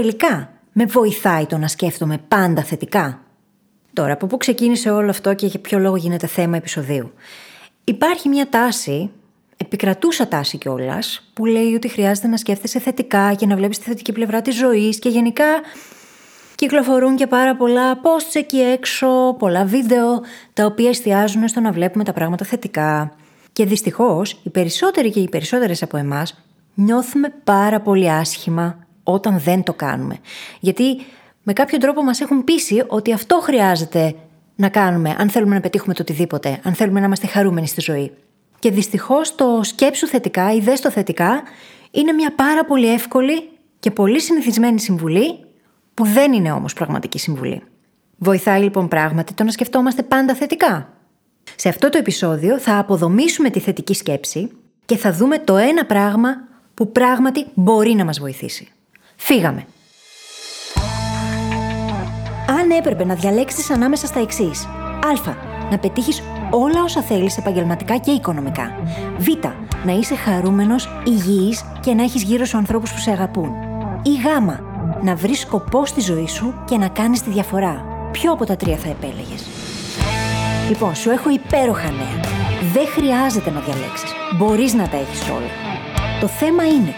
τελικά 0.00 0.52
με 0.72 0.84
βοηθάει 0.84 1.46
το 1.46 1.58
να 1.58 1.68
σκέφτομαι 1.68 2.18
πάντα 2.28 2.62
θετικά. 2.62 3.20
Τώρα, 3.92 4.12
από 4.12 4.26
πού 4.26 4.36
ξεκίνησε 4.36 4.90
όλο 4.90 5.10
αυτό 5.10 5.34
και 5.34 5.46
για 5.46 5.60
ποιο 5.60 5.78
λόγο 5.78 5.96
γίνεται 5.96 6.26
θέμα 6.26 6.56
επεισοδίου. 6.56 7.12
Υπάρχει 7.84 8.28
μια 8.28 8.48
τάση, 8.48 9.10
επικρατούσα 9.56 10.28
τάση 10.28 10.58
κιόλας, 10.58 11.30
που 11.32 11.44
λέει 11.44 11.74
ότι 11.74 11.88
χρειάζεται 11.88 12.28
να 12.28 12.36
σκέφτεσαι 12.36 12.78
θετικά 12.78 13.34
και 13.34 13.46
να 13.46 13.56
βλέπεις 13.56 13.78
τη 13.78 13.84
θετική 13.84 14.12
πλευρά 14.12 14.42
της 14.42 14.56
ζωής 14.56 14.98
και 14.98 15.08
γενικά 15.08 15.60
κυκλοφορούν 16.54 17.16
και 17.16 17.26
πάρα 17.26 17.56
πολλά 17.56 18.00
posts 18.00 18.34
εκεί 18.34 18.60
έξω, 18.60 19.36
πολλά 19.38 19.64
βίντεο, 19.64 20.20
τα 20.52 20.64
οποία 20.64 20.88
εστιάζουν 20.88 21.48
στο 21.48 21.60
να 21.60 21.72
βλέπουμε 21.72 22.04
τα 22.04 22.12
πράγματα 22.12 22.44
θετικά. 22.44 23.12
Και 23.52 23.64
δυστυχώς, 23.64 24.40
οι 24.42 24.50
περισσότεροι 24.50 25.10
και 25.10 25.20
οι 25.20 25.28
περισσότερες 25.28 25.82
από 25.82 25.96
εμάς 25.96 26.44
νιώθουμε 26.74 27.28
πάρα 27.44 27.80
πολύ 27.80 28.10
άσχημα 28.10 28.88
όταν 29.02 29.38
δεν 29.38 29.62
το 29.62 29.72
κάνουμε. 29.72 30.18
Γιατί 30.60 30.96
με 31.42 31.52
κάποιο 31.52 31.78
τρόπο 31.78 32.02
μας 32.02 32.20
έχουν 32.20 32.44
πείσει 32.44 32.84
ότι 32.86 33.12
αυτό 33.12 33.40
χρειάζεται 33.42 34.14
να 34.56 34.68
κάνουμε 34.68 35.16
αν 35.18 35.30
θέλουμε 35.30 35.54
να 35.54 35.60
πετύχουμε 35.60 35.94
το 35.94 36.02
οτιδήποτε, 36.02 36.60
αν 36.62 36.74
θέλουμε 36.74 37.00
να 37.00 37.06
είμαστε 37.06 37.26
χαρούμενοι 37.26 37.66
στη 37.66 37.80
ζωή. 37.80 38.12
Και 38.58 38.70
δυστυχώς 38.70 39.34
το 39.34 39.60
σκέψου 39.62 40.06
θετικά 40.06 40.52
ή 40.54 40.60
δες 40.60 40.80
το 40.80 40.90
θετικά 40.90 41.42
είναι 41.90 42.12
μια 42.12 42.34
πάρα 42.34 42.64
πολύ 42.64 42.92
εύκολη 42.92 43.48
και 43.78 43.90
πολύ 43.90 44.20
συνηθισμένη 44.20 44.80
συμβουλή 44.80 45.38
που 45.94 46.04
δεν 46.04 46.32
είναι 46.32 46.52
όμως 46.52 46.72
πραγματική 46.72 47.18
συμβουλή. 47.18 47.62
Βοηθάει 48.16 48.62
λοιπόν 48.62 48.88
πράγματι 48.88 49.34
το 49.34 49.44
να 49.44 49.50
σκεφτόμαστε 49.50 50.02
πάντα 50.02 50.34
θετικά. 50.34 50.92
Σε 51.56 51.68
αυτό 51.68 51.88
το 51.88 51.98
επεισόδιο 51.98 52.58
θα 52.58 52.78
αποδομήσουμε 52.78 53.50
τη 53.50 53.60
θετική 53.60 53.94
σκέψη 53.94 54.50
και 54.84 54.96
θα 54.96 55.12
δούμε 55.12 55.38
το 55.38 55.56
ένα 55.56 55.84
πράγμα 55.84 56.34
που 56.74 56.92
πράγματι 56.92 57.46
μπορεί 57.54 57.94
να 57.94 58.04
μας 58.04 58.18
βοηθήσει. 58.20 58.68
Φύγαμε! 59.22 59.66
Αν 62.48 62.70
έπρεπε 62.70 63.04
να 63.04 63.14
διαλέξεις 63.14 63.70
ανάμεσα 63.70 64.06
στα 64.06 64.20
εξής. 64.20 64.64
Α. 65.26 65.34
Να 65.70 65.78
πετύχεις 65.78 66.22
όλα 66.50 66.82
όσα 66.82 67.02
θέλεις 67.02 67.36
επαγγελματικά 67.36 67.96
και 67.96 68.10
οικονομικά. 68.10 68.72
Β. 69.18 69.26
Να 69.84 69.92
είσαι 69.92 70.14
χαρούμενος, 70.14 70.88
υγιής 71.04 71.64
και 71.80 71.94
να 71.94 72.02
έχεις 72.02 72.22
γύρω 72.22 72.44
σου 72.44 72.56
ανθρώπους 72.56 72.92
που 72.92 72.98
σε 72.98 73.10
αγαπούν. 73.10 73.52
Ή 74.02 74.10
Γ. 74.14 74.24
Να 75.02 75.14
βρεις 75.14 75.40
σκοπό 75.40 75.86
στη 75.86 76.00
ζωή 76.00 76.28
σου 76.28 76.54
και 76.64 76.76
να 76.76 76.88
κάνεις 76.88 77.22
τη 77.22 77.30
διαφορά. 77.30 77.84
Ποιο 78.12 78.32
από 78.32 78.46
τα 78.46 78.56
τρία 78.56 78.76
θα 78.76 78.88
επέλεγες; 78.88 79.46
Λοιπόν, 80.68 80.94
σου 80.94 81.10
έχω 81.10 81.30
υπέροχα 81.30 81.90
νέα. 81.90 82.20
Δεν 82.72 82.86
χρειάζεται 82.86 83.50
να 83.50 83.60
διαλέξεις. 83.60 84.12
Μπορείς 84.36 84.74
να 84.74 84.88
τα 84.88 84.96
έχεις 84.96 85.22
όλα. 85.28 85.50
Το 86.20 86.26
θέμα 86.26 86.66
είναι 86.66 86.94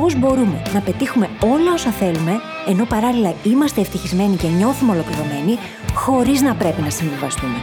πώς 0.00 0.18
μπορούμε 0.18 0.62
να 0.74 0.80
πετύχουμε 0.80 1.28
όλα 1.40 1.72
όσα 1.72 1.90
θέλουμε, 1.90 2.40
ενώ 2.68 2.84
παράλληλα 2.84 3.34
είμαστε 3.42 3.80
ευτυχισμένοι 3.80 4.36
και 4.36 4.48
νιώθουμε 4.48 4.92
ολοκληρωμένοι, 4.92 5.58
χωρίς 5.94 6.40
να 6.42 6.54
πρέπει 6.54 6.82
να 6.82 6.90
συμβιβαστούμε. 6.90 7.54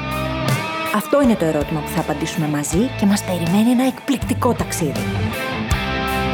Αυτό 0.96 1.22
είναι 1.22 1.36
το 1.36 1.46
ερώτημα 1.46 1.80
που 1.80 1.88
θα 1.88 2.00
απαντήσουμε 2.00 2.48
μαζί 2.48 2.90
και 3.00 3.06
μας 3.06 3.24
περιμένει 3.24 3.70
ένα 3.70 3.86
εκπληκτικό 3.86 4.54
ταξίδι. 4.54 5.04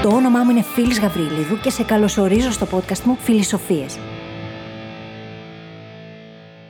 Το 0.01 0.09
όνομά 0.09 0.43
μου 0.43 0.49
είναι 0.49 0.61
Φίλης 0.61 0.99
Γαβρίλιδου 0.99 1.59
και 1.59 1.69
σε 1.69 1.83
καλωσορίζω 1.83 2.51
στο 2.51 2.67
podcast 2.71 3.01
μου 3.03 3.17
Φιλισοφίες. 3.21 3.99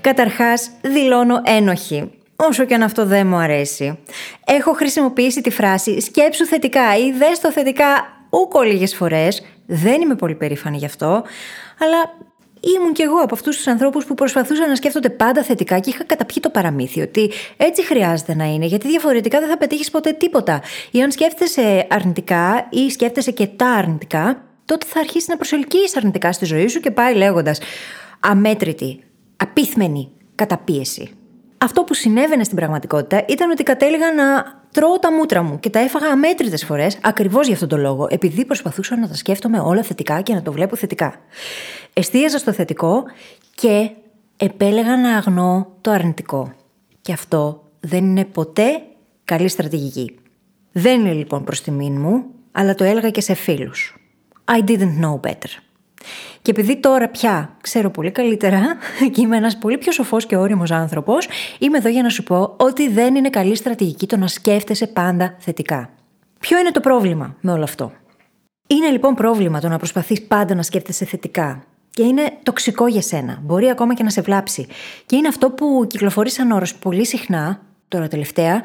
Καταρχάς, 0.01 0.69
δηλώνω 0.81 1.41
ένοχη. 1.43 2.11
Όσο 2.35 2.65
και 2.65 2.73
αν 2.73 2.83
αυτό 2.83 3.05
δεν 3.05 3.27
μου 3.27 3.37
αρέσει. 3.37 3.99
Έχω 4.45 4.73
χρησιμοποιήσει 4.73 5.41
τη 5.41 5.49
φράση 5.49 5.99
«σκέψου 6.01 6.45
θετικά» 6.45 6.97
ή 6.97 7.11
«δες 7.11 7.39
το 7.39 7.51
θετικά» 7.51 8.18
ούκο 8.29 8.61
λίγες 8.61 8.95
φορές. 8.95 9.41
Δεν 9.65 10.01
είμαι 10.01 10.15
πολύ 10.15 10.35
περήφανη 10.35 10.77
γι' 10.77 10.85
αυτό. 10.85 11.23
Αλλά 11.79 12.13
ήμουν 12.59 12.93
κι 12.93 13.01
εγώ 13.01 13.17
από 13.17 13.35
αυτούς 13.35 13.55
τους 13.55 13.67
ανθρώπους 13.67 14.05
που 14.05 14.13
προσπαθούσαν 14.13 14.69
να 14.69 14.75
σκέφτονται 14.75 15.09
πάντα 15.09 15.43
θετικά 15.43 15.79
και 15.79 15.89
είχα 15.89 16.03
καταπιεί 16.03 16.41
το 16.41 16.49
παραμύθι 16.49 17.01
ότι 17.01 17.31
έτσι 17.57 17.85
χρειάζεται 17.85 18.35
να 18.35 18.45
είναι, 18.45 18.65
γιατί 18.65 18.87
διαφορετικά 18.87 19.39
δεν 19.39 19.49
θα 19.49 19.57
πετύχεις 19.57 19.91
ποτέ 19.91 20.11
τίποτα. 20.11 20.61
Ή 20.91 21.01
αν 21.01 21.11
σκέφτεσαι 21.11 21.87
αρνητικά 21.89 22.67
ή 22.69 22.89
σκέφτεσαι 22.89 23.31
και 23.31 23.47
τα 23.47 23.67
αρνητικά, 23.67 24.43
τότε 24.65 24.85
θα 24.89 24.99
αρχίσεις 24.99 25.27
να 25.27 25.35
προσελκύεις 25.35 25.97
αρνητικά 25.97 26.31
στη 26.31 26.45
ζωή 26.45 26.67
σου 26.67 26.79
και 26.79 26.91
πάει 26.91 27.15
λέγοντας 27.15 27.59
αμέτρητη, 28.19 29.03
απίθμενη 29.37 30.11
καταπίεση. 30.35 31.09
Αυτό 31.57 31.83
που 31.83 31.93
συνέβαινε 31.93 32.43
στην 32.43 32.55
πραγματικότητα 32.57 33.25
ήταν 33.27 33.49
ότι 33.49 33.63
κατέληγα 33.63 34.13
να 34.13 34.58
τρώω 34.71 34.99
τα 34.99 35.11
μούτρα 35.11 35.43
μου 35.43 35.59
και 35.59 35.69
τα 35.69 35.79
έφαγα 35.79 36.07
αμέτρητες 36.07 36.65
φορές 36.65 36.97
ακριβώς 37.01 37.45
για 37.45 37.53
αυτόν 37.53 37.69
τον 37.69 37.79
λόγο, 37.79 38.07
επειδή 38.09 38.45
προσπαθούσα 38.45 38.97
να 38.97 39.07
τα 39.07 39.15
σκέφτομαι 39.15 39.59
όλα 39.59 39.83
θετικά 39.83 40.21
και 40.21 40.33
να 40.33 40.41
το 40.41 40.51
βλέπω 40.51 40.75
θετικά. 40.75 41.15
Εστίαζα 41.93 42.37
στο 42.37 42.51
θετικό 42.51 43.03
και 43.55 43.89
επέλεγα 44.37 44.97
να 44.97 45.17
αγνώ 45.17 45.67
το 45.81 45.91
αρνητικό. 45.91 46.53
Και 47.01 47.13
αυτό 47.13 47.63
δεν 47.79 48.03
είναι 48.03 48.25
ποτέ 48.25 48.81
καλή 49.23 49.47
στρατηγική. 49.47 50.19
Δεν 50.71 50.99
είναι 50.99 51.13
λοιπόν 51.13 51.43
προς 51.43 51.61
τιμήν 51.61 51.99
μου, 51.99 52.25
αλλά 52.51 52.75
το 52.75 52.83
έλεγα 52.83 53.09
και 53.09 53.21
σε 53.21 53.33
φίλους. 53.33 53.97
I 54.45 54.63
didn't 54.69 54.99
know 55.01 55.19
better. 55.29 55.68
Και 56.41 56.51
επειδή 56.51 56.77
τώρα 56.77 57.07
πια 57.09 57.55
ξέρω 57.61 57.89
πολύ 57.89 58.11
καλύτερα 58.11 58.61
και 59.13 59.21
είμαι 59.21 59.37
ένας 59.37 59.57
πολύ 59.57 59.77
πιο 59.77 59.91
σοφός 59.91 60.25
και 60.25 60.35
όριμος 60.35 60.71
άνθρωπος, 60.71 61.27
είμαι 61.59 61.77
εδώ 61.77 61.89
για 61.89 62.01
να 62.01 62.09
σου 62.09 62.23
πω 62.23 62.53
ότι 62.57 62.89
δεν 62.89 63.15
είναι 63.15 63.29
καλή 63.29 63.55
στρατηγική 63.55 64.07
το 64.07 64.17
να 64.17 64.27
σκέφτεσαι 64.27 64.87
πάντα 64.87 65.35
θετικά. 65.39 65.89
Ποιο 66.39 66.59
είναι 66.59 66.71
το 66.71 66.79
πρόβλημα 66.79 67.35
με 67.41 67.51
όλο 67.51 67.63
αυτό; 67.63 67.91
Είναι 68.67 68.89
λοιπόν 68.89 69.13
πρόβλημα 69.15 69.59
το 69.59 69.67
να 69.67 69.77
προσπαθείς 69.77 70.21
πάντα 70.21 70.55
να 70.55 70.61
σκέφτεσαι 70.61 71.05
θετικά. 71.05 71.63
Και 71.89 72.03
είναι 72.03 72.37
τοξικό 72.43 72.87
για 72.87 73.01
σένα. 73.01 73.39
Μπορεί 73.43 73.69
ακόμα 73.69 73.93
και 73.93 74.03
να 74.03 74.09
σε 74.09 74.21
βλάψει. 74.21 74.67
Και 75.05 75.15
είναι 75.15 75.27
αυτό 75.27 75.49
που 75.49 75.85
κυκλοφορεί 75.87 76.29
σαν 76.29 76.51
όρος 76.51 76.75
πολύ 76.75 77.05
συχνά, 77.05 77.61
τώρα 77.87 78.07
τελευταία, 78.07 78.61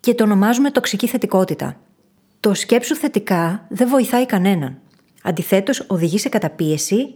και 0.00 0.14
το 0.14 0.24
ονομάζουμε 0.24 0.70
τοξική 0.70 1.06
θετικότητα. 1.06 1.76
Το 2.40 2.54
σκέψου 2.54 2.94
θετικά 2.94 3.66
δεν 3.68 3.88
βοηθάει 3.88 4.26
κανέναν. 4.26 4.78
Αντιθέτως, 5.26 5.84
οδηγεί 5.86 6.18
σε 6.18 6.28
καταπίεση 6.28 7.14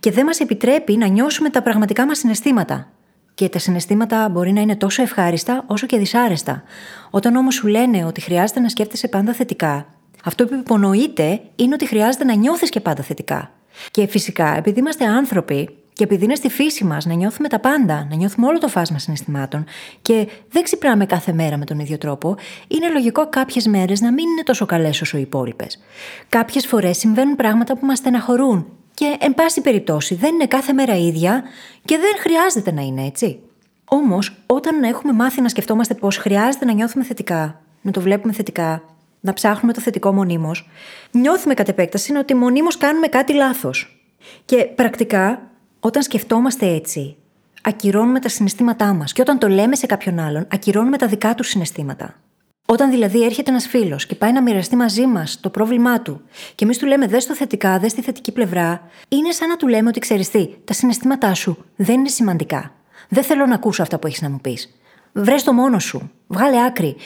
και 0.00 0.10
δεν 0.10 0.24
μας 0.24 0.40
επιτρέπει 0.40 0.96
να 0.96 1.06
νιώσουμε 1.06 1.50
τα 1.50 1.62
πραγματικά 1.62 2.06
μας 2.06 2.18
συναισθήματα. 2.18 2.88
Και 3.34 3.48
τα 3.48 3.58
συναισθήματα 3.58 4.28
μπορεί 4.28 4.52
να 4.52 4.60
είναι 4.60 4.76
τόσο 4.76 5.02
ευχάριστα 5.02 5.64
όσο 5.66 5.86
και 5.86 5.98
δυσάρεστα. 5.98 6.62
Όταν 7.10 7.36
όμως 7.36 7.54
σου 7.54 7.66
λένε 7.66 8.04
ότι 8.04 8.20
χρειάζεται 8.20 8.60
να 8.60 8.68
σκέφτεσαι 8.68 9.08
πάντα 9.08 9.32
θετικά, 9.32 9.86
αυτό 10.24 10.44
που 10.46 10.54
υπονοείται 10.54 11.40
είναι 11.56 11.74
ότι 11.74 11.86
χρειάζεται 11.86 12.24
να 12.24 12.34
νιώθεις 12.34 12.70
και 12.70 12.80
πάντα 12.80 13.02
θετικά. 13.02 13.50
Και 13.90 14.06
φυσικά, 14.06 14.56
επειδή 14.56 14.78
είμαστε 14.78 15.04
άνθρωποι 15.04 15.68
και 15.94 16.04
επειδή 16.04 16.24
είναι 16.24 16.34
στη 16.34 16.48
φύση 16.48 16.84
μας 16.84 17.06
να 17.06 17.14
νιώθουμε 17.14 17.48
τα 17.48 17.58
πάντα, 17.58 18.06
να 18.10 18.16
νιώθουμε 18.16 18.46
όλο 18.46 18.58
το 18.58 18.68
φάσμα 18.68 18.98
συναισθημάτων 18.98 19.64
και 20.02 20.28
δεν 20.50 20.62
ξυπνάμε 20.62 21.06
κάθε 21.06 21.32
μέρα 21.32 21.56
με 21.56 21.64
τον 21.64 21.78
ίδιο 21.78 21.98
τρόπο, 21.98 22.36
είναι 22.68 22.88
λογικό 22.88 23.28
κάποιες 23.28 23.66
μέρες 23.66 24.00
να 24.00 24.12
μην 24.12 24.28
είναι 24.28 24.42
τόσο 24.42 24.66
καλές 24.66 25.00
όσο 25.00 25.16
οι 25.16 25.20
υπόλοιπες. 25.20 25.82
Κάποιες 26.28 26.66
φορές 26.66 26.98
συμβαίνουν 26.98 27.36
πράγματα 27.36 27.76
που 27.76 27.86
μας 27.86 27.98
στεναχωρούν 27.98 28.66
και, 28.94 29.16
εν 29.20 29.34
πάση 29.34 29.60
περιπτώσει, 29.60 30.14
δεν 30.14 30.34
είναι 30.34 30.46
κάθε 30.46 30.72
μέρα 30.72 30.96
ίδια 30.96 31.42
και 31.84 31.98
δεν 31.98 32.12
χρειάζεται 32.18 32.72
να 32.72 32.82
είναι 32.82 33.06
έτσι. 33.06 33.38
Όμως, 33.84 34.36
όταν 34.46 34.82
έχουμε 34.82 35.12
μάθει 35.12 35.40
να 35.40 35.48
σκεφτόμαστε 35.48 35.94
πώ 35.94 36.08
χρειάζεται 36.10 36.64
να 36.64 36.72
νιώθουμε 36.72 37.04
θετικά, 37.04 37.60
να 37.82 37.90
το 37.90 38.00
βλέπουμε 38.00 38.32
θετικά, 38.32 38.82
να 39.20 39.32
ψάχνουμε 39.32 39.72
το 39.72 39.80
θετικό 39.80 40.12
μονίμως, 40.12 40.68
νιώθουμε 41.10 41.54
κατ' 41.54 41.68
επέκταση 41.68 42.16
ότι 42.16 42.34
μονίμως 42.34 42.76
κάνουμε 42.76 43.06
κάτι 43.06 43.34
λάθος. 43.34 43.98
Και 44.44 44.56
πρακτικά 44.56 45.53
όταν 45.86 46.02
σκεφτόμαστε 46.02 46.66
έτσι, 46.66 47.16
ακυρώνουμε 47.62 48.20
τα 48.20 48.28
συναισθήματά 48.28 48.92
μας. 48.92 49.12
Και 49.12 49.20
όταν 49.20 49.38
το 49.38 49.48
λέμε 49.48 49.76
σε 49.76 49.86
κάποιον 49.86 50.18
άλλον, 50.18 50.46
ακυρώνουμε 50.50 50.96
τα 50.96 51.06
δικά 51.06 51.34
του 51.34 51.42
συναισθήματα. 51.42 52.14
Όταν 52.66 52.90
δηλαδή 52.90 53.24
έρχεται 53.24 53.50
ένας 53.50 53.66
φίλος 53.66 54.06
και 54.06 54.14
πάει 54.14 54.32
να 54.32 54.42
μοιραστεί 54.42 54.76
μαζί 54.76 55.06
μας 55.06 55.40
το 55.40 55.50
πρόβλημά 55.50 56.00
του, 56.00 56.20
και 56.54 56.64
εμείς 56.64 56.78
του 56.78 56.86
λέμε 56.86 57.06
δες 57.06 57.26
το 57.26 57.34
θετικά, 57.34 57.78
δες 57.78 57.94
τη 57.94 58.02
θετική 58.02 58.32
πλευρά, 58.32 58.82
είναι 59.08 59.30
σαν 59.30 59.48
να 59.48 59.56
του 59.56 59.68
λέμε 59.68 59.88
ότι 59.88 60.00
ξέρεις 60.00 60.30
τι, 60.30 60.48
τα 60.64 60.72
συναισθήματά 60.72 61.34
σου 61.34 61.64
δεν 61.76 61.98
είναι 61.98 62.08
σημαντικά. 62.08 62.72
Δεν 63.08 63.22
θέλω 63.22 63.46
να 63.46 63.54
ακούσω 63.54 63.82
αυτά 63.82 63.98
που 63.98 64.06
έχεις 64.06 64.22
να 64.22 64.30
μου 64.30 64.40
πεις. 64.40 64.78
Βρες 65.12 65.42
το 65.42 65.52
μόνο 65.52 65.78
σου. 65.78 66.10
Βγάλε 66.26 66.64
άκρη. 66.64 66.96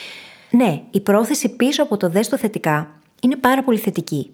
Ναι, 0.51 0.81
η 0.91 0.99
πρόθεση 0.99 1.49
πίσω 1.55 1.83
από 1.83 1.97
το 1.97 2.09
δες 2.09 2.29
το 2.29 2.37
θετικά 2.37 2.99
είναι 3.21 3.35
πάρα 3.35 3.63
πολύ 3.63 3.77
θετική. 3.77 4.31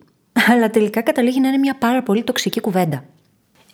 Αλλά 0.51 0.69
τελικά 0.69 1.01
καταλήγει 1.01 1.39
να 1.39 1.47
είναι 1.47 1.57
μια 1.57 1.75
πάρα 1.77 2.03
πολύ 2.03 2.23
τοξική 2.23 2.61
κουβέντα. 2.61 3.03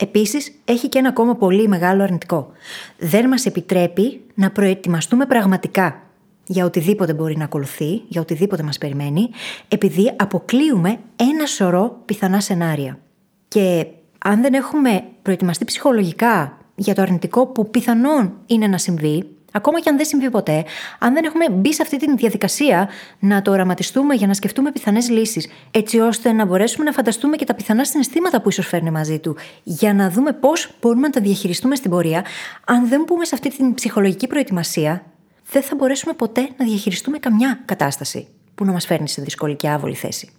Επίσης, 0.02 0.52
έχει 0.66 0.90
και 0.90 1.00
ένα 1.00 1.10
ακόμα 1.10 1.36
πολύ 1.36 1.68
μεγάλο 1.68 2.04
αρνητικό. 2.04 2.52
Δεν 2.98 3.28
μας 3.28 3.46
επιτρέπει 3.46 4.22
να 4.34 4.52
προετοιμαστούμε 4.52 5.26
πραγματικά 5.26 6.02
για 6.46 6.66
οτιδήποτε 6.66 7.14
μπορεί 7.14 7.38
να 7.38 7.44
ακολουθεί, 7.44 8.02
για 8.08 8.22
οτιδήποτε 8.22 8.64
μας 8.64 8.78
περιμένει, 8.78 9.30
επειδή 9.68 10.14
αποκλείουμε 10.16 11.00
ένα 11.16 11.46
σωρό 11.46 12.02
πιθανά 12.06 12.40
σενάρια. 12.40 13.00
Και 13.48 13.88
αν 14.18 14.42
δεν 14.42 14.54
έχουμε 14.54 15.04
προετοιμαστεί 15.22 15.66
ψυχολογικά 15.66 16.58
για 16.76 16.96
το 16.96 17.02
αρνητικό 17.02 17.48
που 17.48 17.70
πιθανόν 17.70 18.34
είναι 18.46 18.68
να 18.68 18.78
συμβεί, 18.78 19.30
Ακόμα 19.52 19.80
και 19.80 19.90
αν 19.90 19.98
δεν 19.98 20.06
συμβεί 20.06 20.30
ποτέ, 20.30 20.66
αν 21.00 21.14
δεν 21.14 21.24
έχουμε 21.24 21.50
μπει 21.50 21.74
σε 21.74 21.82
αυτή 21.82 21.98
τη 21.98 22.16
διαδικασία 22.16 22.90
να 23.20 23.42
το 23.42 23.52
οραματιστούμε 23.52 24.14
για 24.14 24.28
να 24.28 24.34
σκεφτούμε 24.34 24.72
πιθανές 24.72 25.10
λύσεις, 25.10 25.48
έτσι 25.72 26.00
ώστε 26.00 26.32
να 26.32 26.46
μπορέσουμε 26.46 26.86
να 26.86 26.92
φανταστούμε 26.92 27.36
και 27.36 27.46
τα 27.46 27.54
πιθανά 27.54 27.86
συναισθήματα 27.86 28.42
που 28.42 28.50
ίσως 28.50 28.68
φέρνει 28.68 28.92
μαζί 28.92 29.20
του, 29.20 29.38
για 29.64 29.94
να 29.94 30.10
δούμε 30.10 30.34
πώς 30.34 30.76
μπορούμε 30.82 31.08
να 31.08 31.14
τα 31.14 31.22
διαχειριστούμε 31.22 31.76
στην 31.76 31.92
πορεία, 31.92 32.26
αν 32.66 32.88
δεν 32.88 33.04
μπούμε 33.08 33.26
σε 33.26 33.36
αυτή 33.36 33.50
την 33.50 33.74
ψυχολογική 33.74 34.28
προετοιμασία, 34.28 35.04
δεν 35.52 35.62
θα 35.62 35.76
μπορέσουμε 35.76 36.14
ποτέ 36.14 36.50
να 36.58 36.66
διαχειριστούμε 36.66 37.18
καμιά 37.18 37.62
κατάσταση 37.66 38.28
που 38.56 38.66
να 38.66 38.72
μας 38.72 38.86
φέρνει 38.86 39.10
σε 39.10 39.22
δύσκολη 39.22 39.56
και 39.56 39.70
άβολη 39.70 39.96
θέση. 39.96 40.30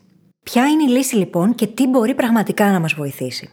Ποια 0.42 0.66
είναι 0.68 0.82
η 0.82 0.86
λύση 0.86 1.16
λοιπόν 1.16 1.54
και 1.54 1.66
τι 1.66 1.86
μπορεί 1.86 2.14
πραγματικά 2.14 2.70
να 2.70 2.80
μας 2.80 2.94
βοηθήσει; 2.94 3.50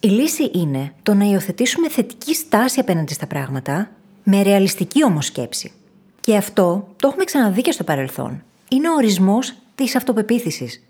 Η 0.00 0.08
λύση 0.08 0.50
είναι 0.54 0.92
το 1.02 1.14
να 1.14 1.24
υιοθετήσουμε 1.24 1.88
θετική 1.88 2.34
στάση 2.34 2.80
απέναντι 2.80 3.12
στα 3.12 3.26
πράγματα, 3.26 3.90
με 4.22 4.42
ρεαλιστική 4.42 5.04
όμως 5.04 5.26
σκέψη. 5.26 5.72
Και 6.20 6.36
αυτό 6.36 6.88
το 6.96 7.08
έχουμε 7.08 7.24
ξαναδεί 7.24 7.60
και 7.60 7.72
στο 7.72 7.84
παρελθόν. 7.84 8.42
Είναι 8.68 8.88
ο 8.88 8.92
ορισμός 8.92 9.54
της 9.74 9.96
αυτοπεποίθησης. 9.96 10.82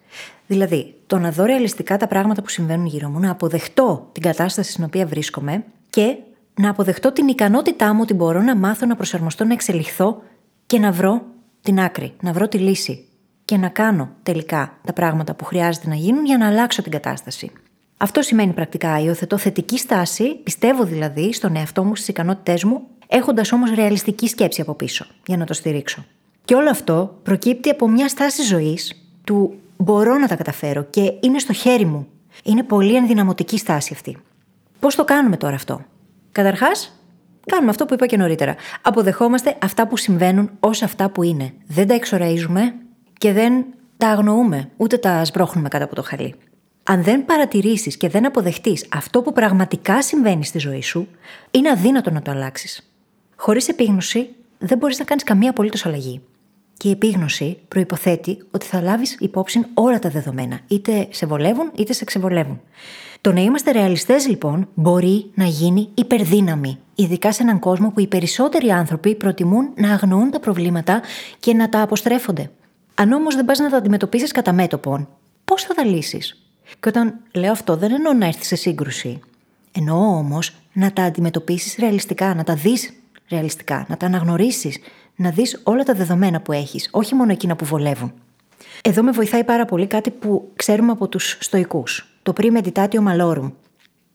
Δηλαδή, 0.47 0.95
το 1.07 1.19
να 1.19 1.31
δω 1.31 1.45
ρεαλιστικά 1.45 1.97
τα 1.97 2.07
πράγματα 2.07 2.43
που 2.43 2.49
συμβαίνουν 2.49 2.87
γύρω 2.87 3.09
μου, 3.09 3.19
να 3.19 3.31
αποδεχτώ 3.31 4.09
την 4.13 4.23
κατάσταση 4.23 4.71
στην 4.73 4.85
οποία 4.85 5.07
βρίσκομαι 5.07 5.65
και 5.91 6.17
να 6.55 6.71
αποδεχτώ 6.71 7.13
την 7.13 7.29
ικανότητά 7.29 7.95
μου 7.95 8.01
ότι 8.03 8.15
μπορώ 8.15 8.41
να 8.41 8.57
μάθω, 8.57 8.87
να 8.87 8.97
προσαρμοστώ, 8.97 9.45
να 9.45 9.53
εξελιχθώ 9.53 10.23
και 10.67 10.79
να 10.79 10.93
βρω 10.93 11.23
την 11.63 11.81
άκρη, 11.81 12.13
να 12.21 12.33
βρω 12.33 12.49
τη 12.49 12.59
λύση 12.59 13.09
και 13.45 13.57
να 13.57 13.69
κάνω 13.69 14.11
τελικά 14.23 14.79
τα 14.87 14.93
πράγματα 14.93 15.35
που 15.35 15.45
χρειάζεται 15.45 15.89
να 15.89 15.95
γίνουν 15.95 16.25
για 16.25 16.39
να 16.39 16.47
αλλάξω 16.47 16.83
την 16.83 16.93
κατάσταση. 16.93 17.51
Αυτό 17.97 18.23
σημαίνει 18.23 18.53
πρακτικά 18.53 19.01
υιοθετώ 19.01 19.39
θετική 19.39 19.79
στάση, 19.79 20.35
πιστεύω 20.35 20.85
δηλαδή 20.85 21.33
στον 21.33 21.57
εαυτό 21.57 21.85
μου, 21.85 21.97
στις 21.97 22.09
ικανότητές 22.09 22.65
μου, 22.65 22.83
έχοντας 23.11 23.53
όμως 23.53 23.71
ρεαλιστική 23.75 24.29
σκέψη 24.29 24.61
από 24.61 24.75
πίσω 24.75 25.07
για 25.27 25.37
να 25.37 25.45
το 25.45 25.55
στηρίξω. 25.55 26.05
Και 26.45 26.55
όλο 26.55 26.71
αυτό 26.71 27.19
προκύπτει 27.23 27.71
από 27.71 27.89
μια 27.89 28.09
στάση 28.09 28.43
ζωής 28.43 29.05
του 29.25 29.55
μπορώ 29.77 30.19
να 30.19 30.29
τα 30.29 30.37
καταφέρω 30.37 30.83
και 30.83 31.13
είναι 31.21 31.39
στο 31.39 31.53
χέρι 31.53 31.85
μου. 31.85 32.07
Είναι 32.45 32.63
πολύ 32.63 32.97
ενδυναμωτική 32.97 33.59
στάση 33.59 33.93
αυτή. 33.93 34.17
Πώς 34.81 34.95
το 34.95 35.05
κάνουμε 35.05 35.37
τώρα 35.37 35.55
αυτό; 35.55 35.81
Καταρχάς, 36.33 37.01
κάνουμε 37.47 37.71
αυτό 37.71 37.85
που 37.85 37.95
είπα 37.95 38.07
και 38.07 38.17
νωρίτερα. 38.17 38.55
Αποδεχόμαστε 38.83 39.57
αυτά 39.63 39.87
που 39.87 39.97
συμβαίνουν 39.97 40.51
ως 40.61 40.83
αυτά 40.83 41.11
που 41.11 41.23
είναι. 41.23 41.53
Δεν 41.67 41.87
τα 41.87 41.95
εξοραίζουμε 41.95 42.75
και 43.19 43.33
δεν 43.33 43.65
τα 43.97 44.09
αγνοούμε, 44.09 44.71
ούτε 44.77 44.97
τα 44.97 45.25
σμπρώχνουμε 45.25 45.69
κάτω 45.69 45.85
από 45.85 45.95
το 45.95 46.03
χαλί. 46.03 46.35
Αν 46.83 47.03
δεν 47.03 47.25
παρατηρήσεις 47.25 47.97
και 47.97 48.09
δεν 48.09 48.27
αποδεχτείς 48.27 48.87
αυτό 48.93 49.23
που 49.23 49.33
πραγματικά 49.33 50.03
συμβαίνει 50.03 50.45
στη 50.45 50.59
ζωή 50.59 50.83
σου, 50.83 51.09
είναι 51.51 51.71
αδύνατο 51.71 52.11
να 52.11 52.23
το 52.23 52.31
αλλάξεις. 52.31 52.90
Χωρίς 53.43 53.69
επίγνωση, 53.69 54.29
δεν 54.59 54.79
μπορείς 54.79 54.99
να 54.99 55.05
κάνεις 55.05 55.25
καμία 55.25 55.51
απολύτως 55.51 55.87
αλλαγή. 55.87 56.21
Και 56.77 56.89
η 56.89 56.91
επίγνωση 56.91 57.59
προποθέτει 57.69 58.39
ότι 58.51 58.67
θα 58.67 58.81
λάβεις 58.81 59.17
υπόψη 59.21 59.67
όλα 59.75 59.99
τα 59.99 60.09
δεδομένα, 60.09 60.61
είτε 60.67 61.09
σε 61.11 61.27
βολεύουν 61.27 61.71
είτε 61.75 61.93
σε 61.93 62.05
ξεβολεύουν. 62.05 62.61
Το 63.21 63.33
να 63.33 63.41
είμαστε 63.41 63.71
ρεαλιστές, 63.71 64.29
λοιπόν, 64.29 64.69
μπορεί 64.75 65.31
να 65.35 65.45
γίνει 65.45 65.89
υπερδύναμη, 65.95 66.79
ειδικά 66.95 67.33
σε 67.33 67.43
έναν 67.43 67.59
κόσμο 67.59 67.91
που 67.91 68.01
οι 68.01 68.07
περισσότεροι 68.07 68.71
άνθρωποι 68.71 69.15
προτιμούν 69.15 69.69
να 69.75 69.93
αγνοούν 69.93 70.31
τα 70.31 70.41
προβλήματα 70.41 71.03
και 71.39 71.55
να 71.55 71.69
τα 71.69 71.83
αποστρέφονται. 71.83 72.51
Αν 72.95 73.13
όμως 73.13 73.35
δεν 73.35 73.45
πας 73.45 73.59
να 73.59 73.71
τα 73.71 73.77
αντιμετωπίσεις 73.77 74.33
κατά 74.33 74.53
μέτωπον, 74.53 75.09
πώς 75.45 75.63
θα 75.63 75.75
τα 75.75 75.85
λύσεις; 75.85 76.43
Και 76.81 76.89
όταν 76.89 77.15
λέω 77.33 77.53
αυτό, 77.53 77.77
δεν 77.77 77.93
εννοώ 77.93 78.13
να 78.13 78.27
έρθεις 78.27 78.47
σε 78.47 78.57
σύγκρουση. 78.57 79.21
Εννοώ 79.73 79.99
όμως 79.99 80.55
να 80.73 80.93
τα 80.93 81.03
αντιμετωπίσεις 81.03 81.77
ρεαλιστικά, 81.79 82.35
να 82.35 82.45
τα 82.45 82.55
δεις 82.55 82.95
ρεαλιστικά, 83.31 83.87
να 83.89 83.97
τα 83.97 84.07
αναγνωρίσεις, 84.07 84.79
να 85.17 85.31
δεις 85.31 85.61
όλα 85.65 85.83
τα 85.83 85.95
δεδομένα 85.95 86.41
που 86.41 86.53
έχεις, 86.53 86.89
όχι 86.93 87.15
μόνο 87.15 87.33
εκείνα 87.33 87.57
που 87.57 87.65
βολεύουν. 87.65 88.13
Εδώ 88.83 89.03
με 89.03 89.11
βοηθάει 89.11 89.45
πάρα 89.45 89.65
πολύ 89.65 89.87
κάτι 89.87 90.11
που 90.11 90.51
ξέρουμε 90.57 90.93
από 90.93 91.09
τους 91.09 91.39
στοικούς. 91.41 92.15
Το 92.23 92.33
premeditatio 92.37 92.99
malorum. 93.09 93.53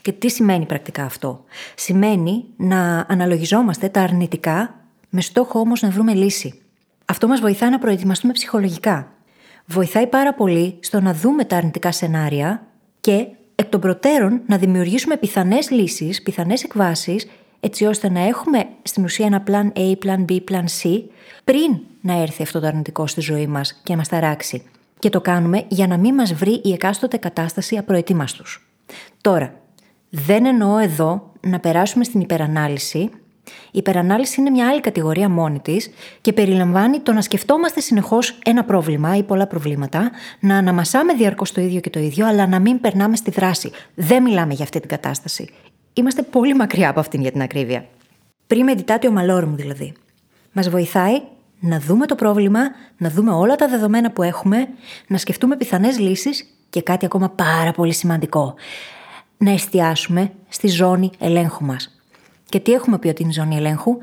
Και 0.01 0.11
τι 0.11 0.29
σημαίνει 0.29 0.65
πρακτικά 0.65 1.03
αυτό; 1.03 1.43
Σημαίνει 1.75 2.45
να 2.57 3.05
αναλογιζόμαστε 3.09 3.89
τα 3.89 4.01
αρνητικά 4.01 4.75
με 5.09 5.21
στόχο 5.21 5.59
όμως 5.59 5.81
να 5.81 5.89
βρούμε 5.89 6.13
λύση. 6.13 6.61
Αυτό 7.05 7.27
μας 7.27 7.39
βοηθάει 7.39 7.69
να 7.69 7.79
προετοιμαστούμε 7.79 8.33
ψυχολογικά. 8.33 9.11
Βοηθάει 9.65 10.07
πάρα 10.07 10.33
πολύ 10.33 10.77
στο 10.79 11.01
να 11.01 11.13
δούμε 11.13 11.45
τα 11.45 11.57
αρνητικά 11.57 11.91
σενάρια 11.91 12.65
και 13.01 13.27
εκ 13.55 13.69
των 13.69 13.79
προτέρων 13.79 14.41
να 14.45 14.57
δημιουργήσουμε 14.57 15.17
πιθανές 15.17 15.69
λύσεις, 15.69 16.23
πιθανές 16.23 16.63
εκβάσεις 16.63 17.27
έτσι 17.65 17.85
ώστε 17.85 18.09
να 18.09 18.19
έχουμε 18.19 18.65
στην 18.81 19.03
ουσία 19.03 19.25
ένα 19.25 19.43
plan 19.47 19.79
A, 19.79 19.95
plan 20.05 20.25
B, 20.25 20.39
plan 20.51 20.65
C 20.81 21.01
πριν 21.43 21.79
να 22.01 22.21
έρθει 22.21 22.43
αυτό 22.43 22.59
το 22.59 22.67
αρνητικό 22.67 23.07
στη 23.07 23.21
ζωή 23.21 23.47
μας 23.47 23.81
και 23.83 23.91
να 23.91 23.97
μας 23.97 24.07
ταράξει. 24.07 24.63
Και 24.99 25.09
το 25.09 25.21
κάνουμε 25.21 25.65
για 25.67 25.87
να 25.87 25.97
μην 25.97 26.13
μας 26.13 26.33
βρει 26.33 26.61
η 26.63 26.71
εκάστοτε 26.71 27.17
κατάσταση 27.17 27.77
απροετοίμαστους. 27.77 28.67
Τώρα, 29.21 29.53
δεν 30.09 30.45
εννοώ 30.45 30.77
εδώ 30.77 31.31
να 31.41 31.59
περάσουμε 31.59 32.03
στην 32.03 32.21
υπερανάλυση. 32.21 32.99
Η 33.71 33.77
υπερανάλυση 33.77 34.39
είναι 34.39 34.49
μια 34.49 34.67
άλλη 34.67 34.81
κατηγορία 34.81 35.29
μόνη 35.29 35.59
της 35.59 35.89
και 36.21 36.33
περιλαμβάνει 36.33 36.99
το 36.99 37.13
να 37.13 37.21
σκεφτόμαστε 37.21 37.79
συνεχώς 37.79 38.39
ένα 38.45 38.63
πρόβλημα 38.63 39.15
ή 39.17 39.23
πολλά 39.23 39.47
προβλήματα, 39.47 40.11
να 40.39 40.57
αναμασάμε 40.57 41.13
διαρκώς 41.13 41.51
το 41.51 41.61
ίδιο 41.61 41.79
και 41.79 41.89
το 41.89 41.99
ίδιο, 41.99 42.27
αλλά 42.27 42.47
να 42.47 42.59
μην 42.59 42.81
περνάμε 42.81 43.15
στη 43.15 43.31
δράση. 43.31 43.71
Δεν 43.95 44.23
μιλάμε 44.23 44.53
για 44.53 44.63
αυτή 44.63 44.79
την 44.79 44.89
κατάσταση. 44.89 45.49
Είμαστε 45.97 46.21
πολύ 46.21 46.55
μακριά 46.55 46.89
από 46.89 46.99
αυτήν 46.99 47.21
για 47.21 47.31
την 47.31 47.41
ακρίβεια. 47.41 47.85
Πριν 48.47 48.65
meditatio 48.69 49.09
malorum 49.17 49.51
δηλαδή. 49.55 49.93
Μας 50.51 50.69
βοηθάει 50.69 51.21
να 51.59 51.79
δούμε 51.79 52.05
το 52.05 52.15
πρόβλημα, 52.15 52.59
να 52.97 53.09
δούμε 53.09 53.31
όλα 53.31 53.55
τα 53.55 53.67
δεδομένα 53.67 54.11
που 54.11 54.23
έχουμε, 54.23 54.67
να 55.07 55.17
σκεφτούμε 55.17 55.57
πιθανές 55.57 55.99
λύσεις 55.99 56.45
και 56.69 56.81
κάτι 56.81 57.05
ακόμα 57.05 57.29
πάρα 57.29 57.71
πολύ 57.71 57.93
σημαντικό. 57.93 58.53
Να 59.37 59.51
εστιάσουμε 59.51 60.31
στη 60.49 60.67
ζώνη 60.67 61.09
ελέγχου 61.19 61.65
μας. 61.65 62.01
Και 62.45 62.59
τι 62.59 62.71
έχουμε 62.73 62.99
πει 62.99 63.07
ότι 63.07 63.21
είναι 63.21 63.31
η 63.31 63.33
ζώνη 63.33 63.55
ελέγχου, 63.55 63.97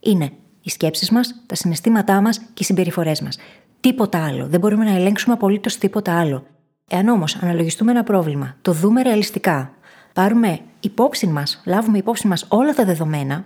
είναι 0.00 0.32
οι 0.62 0.70
σκέψεις 0.70 1.10
μας, 1.10 1.42
τα 1.46 1.54
συναισθήματά 1.54 2.20
μας 2.20 2.38
και 2.38 2.44
οι 2.58 2.64
συμπεριφορές 2.64 3.20
μας. 3.20 3.38
Τίποτα 3.80 4.24
άλλο. 4.24 4.46
Δεν 4.46 4.60
μπορούμε 4.60 4.84
να 4.84 4.94
ελέγξουμε 4.94 5.34
απολύτως 5.34 5.78
τίποτα 5.78 6.18
άλλο. 6.18 6.46
Εάν 6.90 7.08
όμως 7.08 7.36
αναλογιστούμε 7.36 7.90
ένα 7.90 8.02
πρόβλημα, 8.02 8.56
το 8.62 8.72
δούμε 8.72 9.02
ρεαλιστικά, 9.02 9.74
πάρουμε 10.12 10.60
υπόψη 10.80 11.26
μας, 11.26 11.62
λάβουμε 11.66 11.98
υπόψη 11.98 12.26
μας 12.26 12.46
όλα 12.48 12.74
τα 12.74 12.84
δεδομένα 12.84 13.44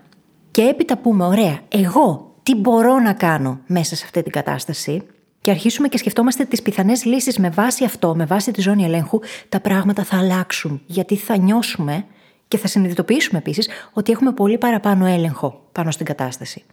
και 0.51 0.63
έπειτα 0.63 0.97
πούμε, 0.97 1.25
ωραία, 1.25 1.61
εγώ 1.69 2.35
τι 2.43 2.55
μπορώ 2.55 2.99
να 2.99 3.13
κάνω 3.13 3.61
μέσα 3.67 3.97
σε 3.97 4.05
αυτή 4.05 4.23
την 4.23 4.33
κατάσταση 4.33 5.03
και 5.41 5.51
αρχίσουμε 5.51 5.89
και 5.89 5.99
σκεφτόμαστε 5.99 6.45
τις 6.45 6.63
πιθανές 6.63 7.05
λύσεις 7.05 7.39
με 7.39 7.51
βάση 7.51 7.85
αυτό, 7.85 8.15
με 8.15 8.25
βάση 8.25 8.51
τη 8.53 8.61
ζώνη 8.61 8.85
ελέγχου, 8.85 9.21
τα 9.49 9.61
πράγματα 9.61 10.05
θα 10.05 10.17
αλλάξουν. 10.17 10.83
Γιατί 10.87 11.17
θα 11.17 11.37
νιώσουμε 11.37 12.05
και 12.49 12.59
θα 12.59 12.67
συνειδητοποιήσουμε 12.67 13.39
επίσης 13.39 13.69
ότι 13.93 14.13
έχουμε 14.13 14.33
πολύ 14.33 14.59
παραπάνω 14.59 15.07
έλεγχο 15.07 15.61
πάνω 15.73 15.91
στην 15.91 16.07
κατάσταση. 16.07 16.65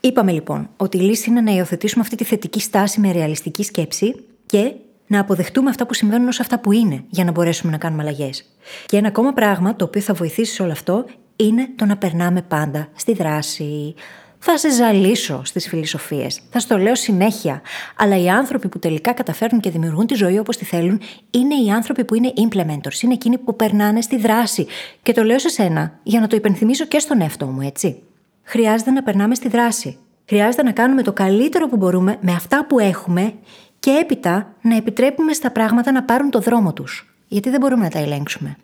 Είπαμε 0.00 0.32
λοιπόν 0.32 0.68
ότι 0.76 0.96
η 0.96 1.00
λύση 1.00 1.30
είναι 1.30 1.40
να 1.40 1.52
υιοθετήσουμε 1.52 2.02
αυτή 2.02 2.16
τη 2.16 2.24
θετική 2.24 2.60
στάση 2.60 3.00
με 3.00 3.12
ρεαλιστική 3.12 3.62
σκέψη 3.62 4.14
και 4.46 4.74
να 5.08 5.20
αποδεχτούμε 5.20 5.70
αυτά 5.70 5.86
που 5.86 5.94
συμβαίνουν 5.94 6.28
ως 6.28 6.40
αυτά 6.40 6.58
που 6.58 6.72
είναι, 6.72 7.04
για 7.08 7.24
να 7.24 7.30
μπορέσουμε 7.30 7.72
να 7.72 7.78
κάνουμε 7.78 8.02
αλλαγές. 8.02 8.44
Και 8.86 8.96
ένα 8.96 9.08
ακόμα 9.08 9.32
πράγμα 9.32 9.76
το 9.76 9.84
οποίο 9.84 10.00
θα 10.00 10.14
βοηθήσει 10.14 10.52
σε 10.52 10.62
όλο 10.62 10.72
αυτό 10.72 11.04
είναι 11.36 11.68
το 11.76 11.84
να 11.84 11.96
περνάμε 11.96 12.42
πάντα 12.42 12.88
στη 12.94 13.12
δράση. 13.12 13.94
Θα 14.38 14.58
σε 14.58 14.70
ζαλίσω 14.70 15.40
στις 15.44 15.68
φιλοσοφίες. 15.68 16.40
Θα 16.50 16.58
στο 16.58 16.78
λέω 16.78 16.94
συνέχεια. 16.94 17.62
Αλλά 17.96 18.18
οι 18.18 18.28
άνθρωποι 18.28 18.68
που 18.68 18.78
τελικά 18.78 19.12
καταφέρνουν 19.12 19.60
και 19.60 19.70
δημιουργούν 19.70 20.06
τη 20.06 20.14
ζωή 20.14 20.38
όπως 20.38 20.56
τη 20.56 20.64
θέλουν 20.64 21.00
είναι 21.30 21.54
οι 21.54 21.70
άνθρωποι 21.70 22.04
που 22.04 22.14
είναι 22.14 22.32
implementors. 22.36 23.02
Είναι 23.02 23.12
εκείνοι 23.12 23.38
που 23.38 23.56
περνάνε 23.56 24.00
στη 24.00 24.16
δράση. 24.16 24.66
Και 25.02 25.12
το 25.12 25.22
λέω 25.22 25.38
σε 25.38 25.48
σένα 25.48 25.98
για 26.02 26.20
να 26.20 26.26
το 26.26 26.36
υπενθυμίσω 26.36 26.84
και 26.84 26.98
στον 26.98 27.20
εαυτό 27.20 27.46
μου, 27.46 27.60
έτσι. 27.60 28.02
Χρειάζεται 28.42 28.90
να 28.90 29.02
περνάμε 29.02 29.34
στη 29.34 29.48
δράση. 29.48 29.98
Χρειάζεται 30.28 30.62
να 30.62 30.72
κάνουμε 30.72 31.02
το 31.02 31.12
καλύτερο 31.12 31.68
που 31.68 31.76
μπορούμε 31.76 32.18
με 32.20 32.32
αυτά 32.32 32.66
που 32.66 32.78
έχουμε 32.78 33.34
και 33.80 33.90
έπειτα 33.90 34.54
να 34.60 34.76
επιτρέπουμε 34.76 35.32
στα 35.32 35.50
πράγματα 35.50 35.92
να 35.92 36.02
πάρουν 36.02 36.30
το 36.30 36.40
δρόμο 36.40 36.72
τους. 36.72 37.14
Γιατί 37.28 37.50
δεν 37.50 37.60
μπορούμε 37.60 37.82
να 37.82 37.90
τα 37.90 37.98
ελέγξουμε. 37.98 38.56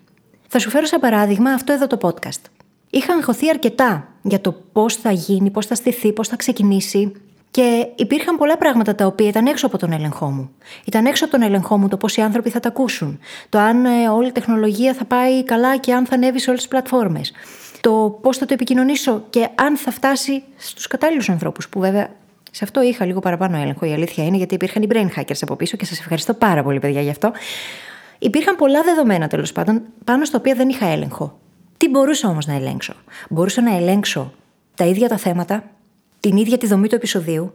Θα 0.49 0.59
σου 0.59 0.71
φέρω 0.71 0.87
σαν 0.87 1.01
παράδειγμα 1.01 1.51
αυτό 1.51 1.73
εδώ 1.73 1.87
το 1.87 1.99
podcast. 2.01 2.41
Είχα 2.91 3.13
αγχωθεί 3.13 3.49
αρκετά 3.49 4.09
για 4.23 4.41
το 4.41 4.53
πώς 4.73 4.97
θα 4.97 5.11
γίνει, 5.11 5.51
πώς 5.51 5.67
θα 5.67 5.75
στηθεί, 5.75 6.13
πώς 6.13 6.29
θα 6.29 6.37
ξεκινήσει. 6.37 7.13
Και 7.51 7.87
υπήρχαν 7.97 8.37
πολλά 8.37 8.59
πράγματα 8.59 8.95
τα 8.95 9.07
οποία 9.07 9.29
ήταν 9.29 9.47
έξω 9.47 9.67
από 9.67 9.79
τον 9.79 9.93
έλεγχό 9.93 10.27
μου. 10.31 10.51
Ήταν 10.85 11.07
έξω 11.07 11.25
από 11.25 11.33
τον 11.33 11.43
έλεγχό 11.43 11.79
μου 11.79 11.89
το 11.89 11.97
πώς 11.97 12.17
οι 12.17 12.21
άνθρωποι 12.21 12.51
θα 12.51 12.61
τα 12.61 12.69
ακούσουν. 12.69 13.19
Το 13.49 13.59
αν 13.59 13.85
ε, 13.85 14.09
όλη 14.09 14.29
η 14.29 14.33
τεχνολογία 14.33 14.95
θα 14.95 15.05
πάει 15.05 15.45
καλά 15.45 15.77
και 15.77 15.95
αν 15.95 16.07
θα 16.07 16.15
ανέβει 16.15 16.41
σε 16.41 16.51
όλες 16.51 16.61
τις 16.61 16.71
πλατφόρμες. 16.71 17.33
Το 17.81 18.19
πώς 18.23 18.37
θα 18.37 18.47
το 18.47 18.55
επικοινωνήσω 18.55 19.25
και 19.31 19.49
αν 19.55 19.77
θα 19.77 19.91
φτάσει 19.91 20.43
στους 20.57 20.87
κατάλληλους 20.87 21.29
ανθρώπους. 21.29 21.69
Που 21.69 21.81
βέβαια 21.81 22.09
σε 22.55 22.65
αυτό 22.65 22.83
είχα 22.83 23.05
λίγο 23.05 23.21
παραπάνω 23.21 23.57
έλεγχο. 23.57 23.87
Η 23.87 23.93
αλήθεια 23.93 24.25
είναι 24.25 24.37
γιατί 24.37 24.55
υπήρχαν 24.55 24.83
οι 24.83 24.87
brain 24.91 25.21
hackers 25.21 25.39
από 25.41 25.57
πίσω 25.57 25.77
και 25.77 25.85
σας 25.85 25.99
ευχαριστώ 25.99 26.35
πάρα 26.35 26.63
πολύ, 26.63 26.79
παιδιά, 26.79 27.01
γι' 27.01 27.11
αυτό. 27.11 27.33
Υπήρχαν 28.19 28.57
πολλά 28.57 28.83
δεδομένα 28.83 29.29
τέλος 29.29 29.53
πάντων 29.53 29.83
πάνω 30.05 30.25
στα 30.25 30.39
οποία 30.39 30.55
δεν 30.55 30.69
είχα 30.69 30.87
έλεγχο. 30.87 31.39
Τι 31.77 31.89
μπορούσα 31.89 32.29
όμως 32.29 32.47
να 32.47 32.55
ελέγξω; 32.55 32.95
Μπορούσα 33.31 33.63
να 33.63 33.77
ελέγξω 33.77 34.33
τα 34.75 34.85
ίδια 34.85 35.09
τα 35.09 35.17
θέματα, 35.17 35.65
την 36.21 36.37
ίδια 36.37 36.59
τη 36.59 36.67
δομή 36.67 36.89
του 36.89 36.95
επεισοδίου. 36.95 37.53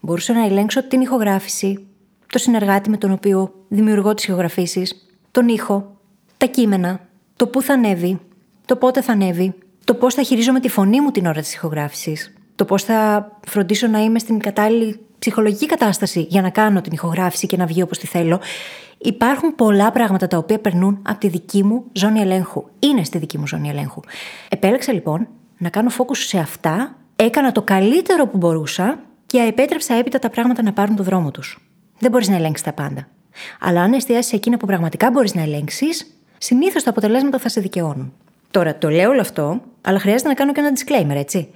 Μπορούσα 0.00 0.32
να 0.32 0.44
ελέγξω 0.44 0.82
την 0.82 1.00
ηχογράφηση, 1.00 1.86
το 2.26 2.38
συνεργάτη 2.38 2.90
με 2.90 2.96
τον 2.96 3.12
οποίο 3.12 3.54
δημιουργώ 3.68 4.14
τις 4.14 4.24
ηχογραφήσεις, 4.24 5.06
τον 5.30 5.48
ήχο, 5.48 5.96
τα 6.36 6.46
κείμενα, 6.46 7.00
το 7.36 7.46
πού 7.46 7.62
θα 7.62 7.72
ανέβει, 7.72 8.20
το 8.66 8.76
πότε 8.76 9.02
θα 9.02 9.12
ανέβει, 9.12 9.54
το 9.84 9.94
πώς 9.94 10.14
θα 10.14 10.22
χειρίζομαι 10.22 10.60
τη 10.60 10.68
φωνή 10.68 11.00
μου 11.00 11.10
την 11.10 11.26
ώρα 11.26 11.40
της 11.40 11.54
ηχογράφησης, 11.54 12.32
το 12.60 12.66
πώς 12.66 12.82
θα 12.82 13.30
φροντίσω 13.46 13.86
να 13.86 13.98
είμαι 13.98 14.18
στην 14.18 14.38
κατάλληλη 14.38 15.00
ψυχολογική 15.18 15.66
κατάσταση 15.66 16.20
για 16.20 16.42
να 16.42 16.50
κάνω 16.50 16.80
την 16.80 16.92
ηχογράφηση 16.92 17.46
και 17.46 17.56
να 17.56 17.66
βγει 17.66 17.82
όπως 17.82 17.98
τη 17.98 18.06
θέλω. 18.06 18.40
Υπάρχουν 18.98 19.54
πολλά 19.54 19.90
πράγματα 19.90 20.26
τα 20.26 20.36
οποία 20.36 20.58
περνούν 20.58 21.02
από 21.08 21.20
τη 21.20 21.28
δική 21.28 21.64
μου 21.64 21.84
ζώνη 21.92 22.20
ελέγχου. 22.20 22.64
Είναι 22.78 23.04
στη 23.04 23.18
δική 23.18 23.38
μου 23.38 23.46
ζώνη 23.46 23.68
ελέγχου. 23.68 24.00
Επέλεξα 24.48 24.92
λοιπόν 24.92 25.28
να 25.58 25.68
κάνω 25.68 25.90
focus 25.98 26.16
σε 26.16 26.38
αυτά, 26.38 26.96
έκανα 27.16 27.52
το 27.52 27.62
καλύτερο 27.62 28.26
που 28.26 28.36
μπορούσα 28.36 28.98
και 29.26 29.38
επέτρεψα 29.38 29.94
έπειτα 29.94 30.18
τα 30.18 30.30
πράγματα 30.30 30.62
να 30.62 30.72
πάρουν 30.72 30.96
το 30.96 31.02
δρόμο 31.02 31.30
τους. 31.30 31.70
Δεν 31.98 32.10
μπορείς 32.10 32.28
να 32.28 32.36
ελέγξεις 32.36 32.66
τα 32.66 32.72
πάντα. 32.72 33.08
Αλλά 33.60 33.82
αν 33.82 33.92
εστιάσεις 33.92 34.26
σε 34.26 34.36
εκείνα 34.36 34.56
που 34.56 34.66
πραγματικά 34.66 35.10
μπορείς 35.10 35.34
να 35.34 35.42
ελέγξεις, 35.42 36.06
συνήθως 36.38 36.82
τα 36.82 36.90
αποτελέσματα 36.90 37.38
θα 37.38 37.48
σε 37.48 37.60
δικαιώνουν. 37.60 38.12
Τώρα, 38.50 38.78
το 38.78 38.88
λέω 38.88 39.10
όλο 39.10 39.20
αυτό, 39.20 39.60
αλλά 39.80 39.98
χρειάζεται 39.98 40.28
να 40.28 40.34
κάνω 40.34 40.52
και 40.52 40.60
ένα 40.60 40.72
disclaimer, 40.74 41.16
έτσι. 41.16 41.48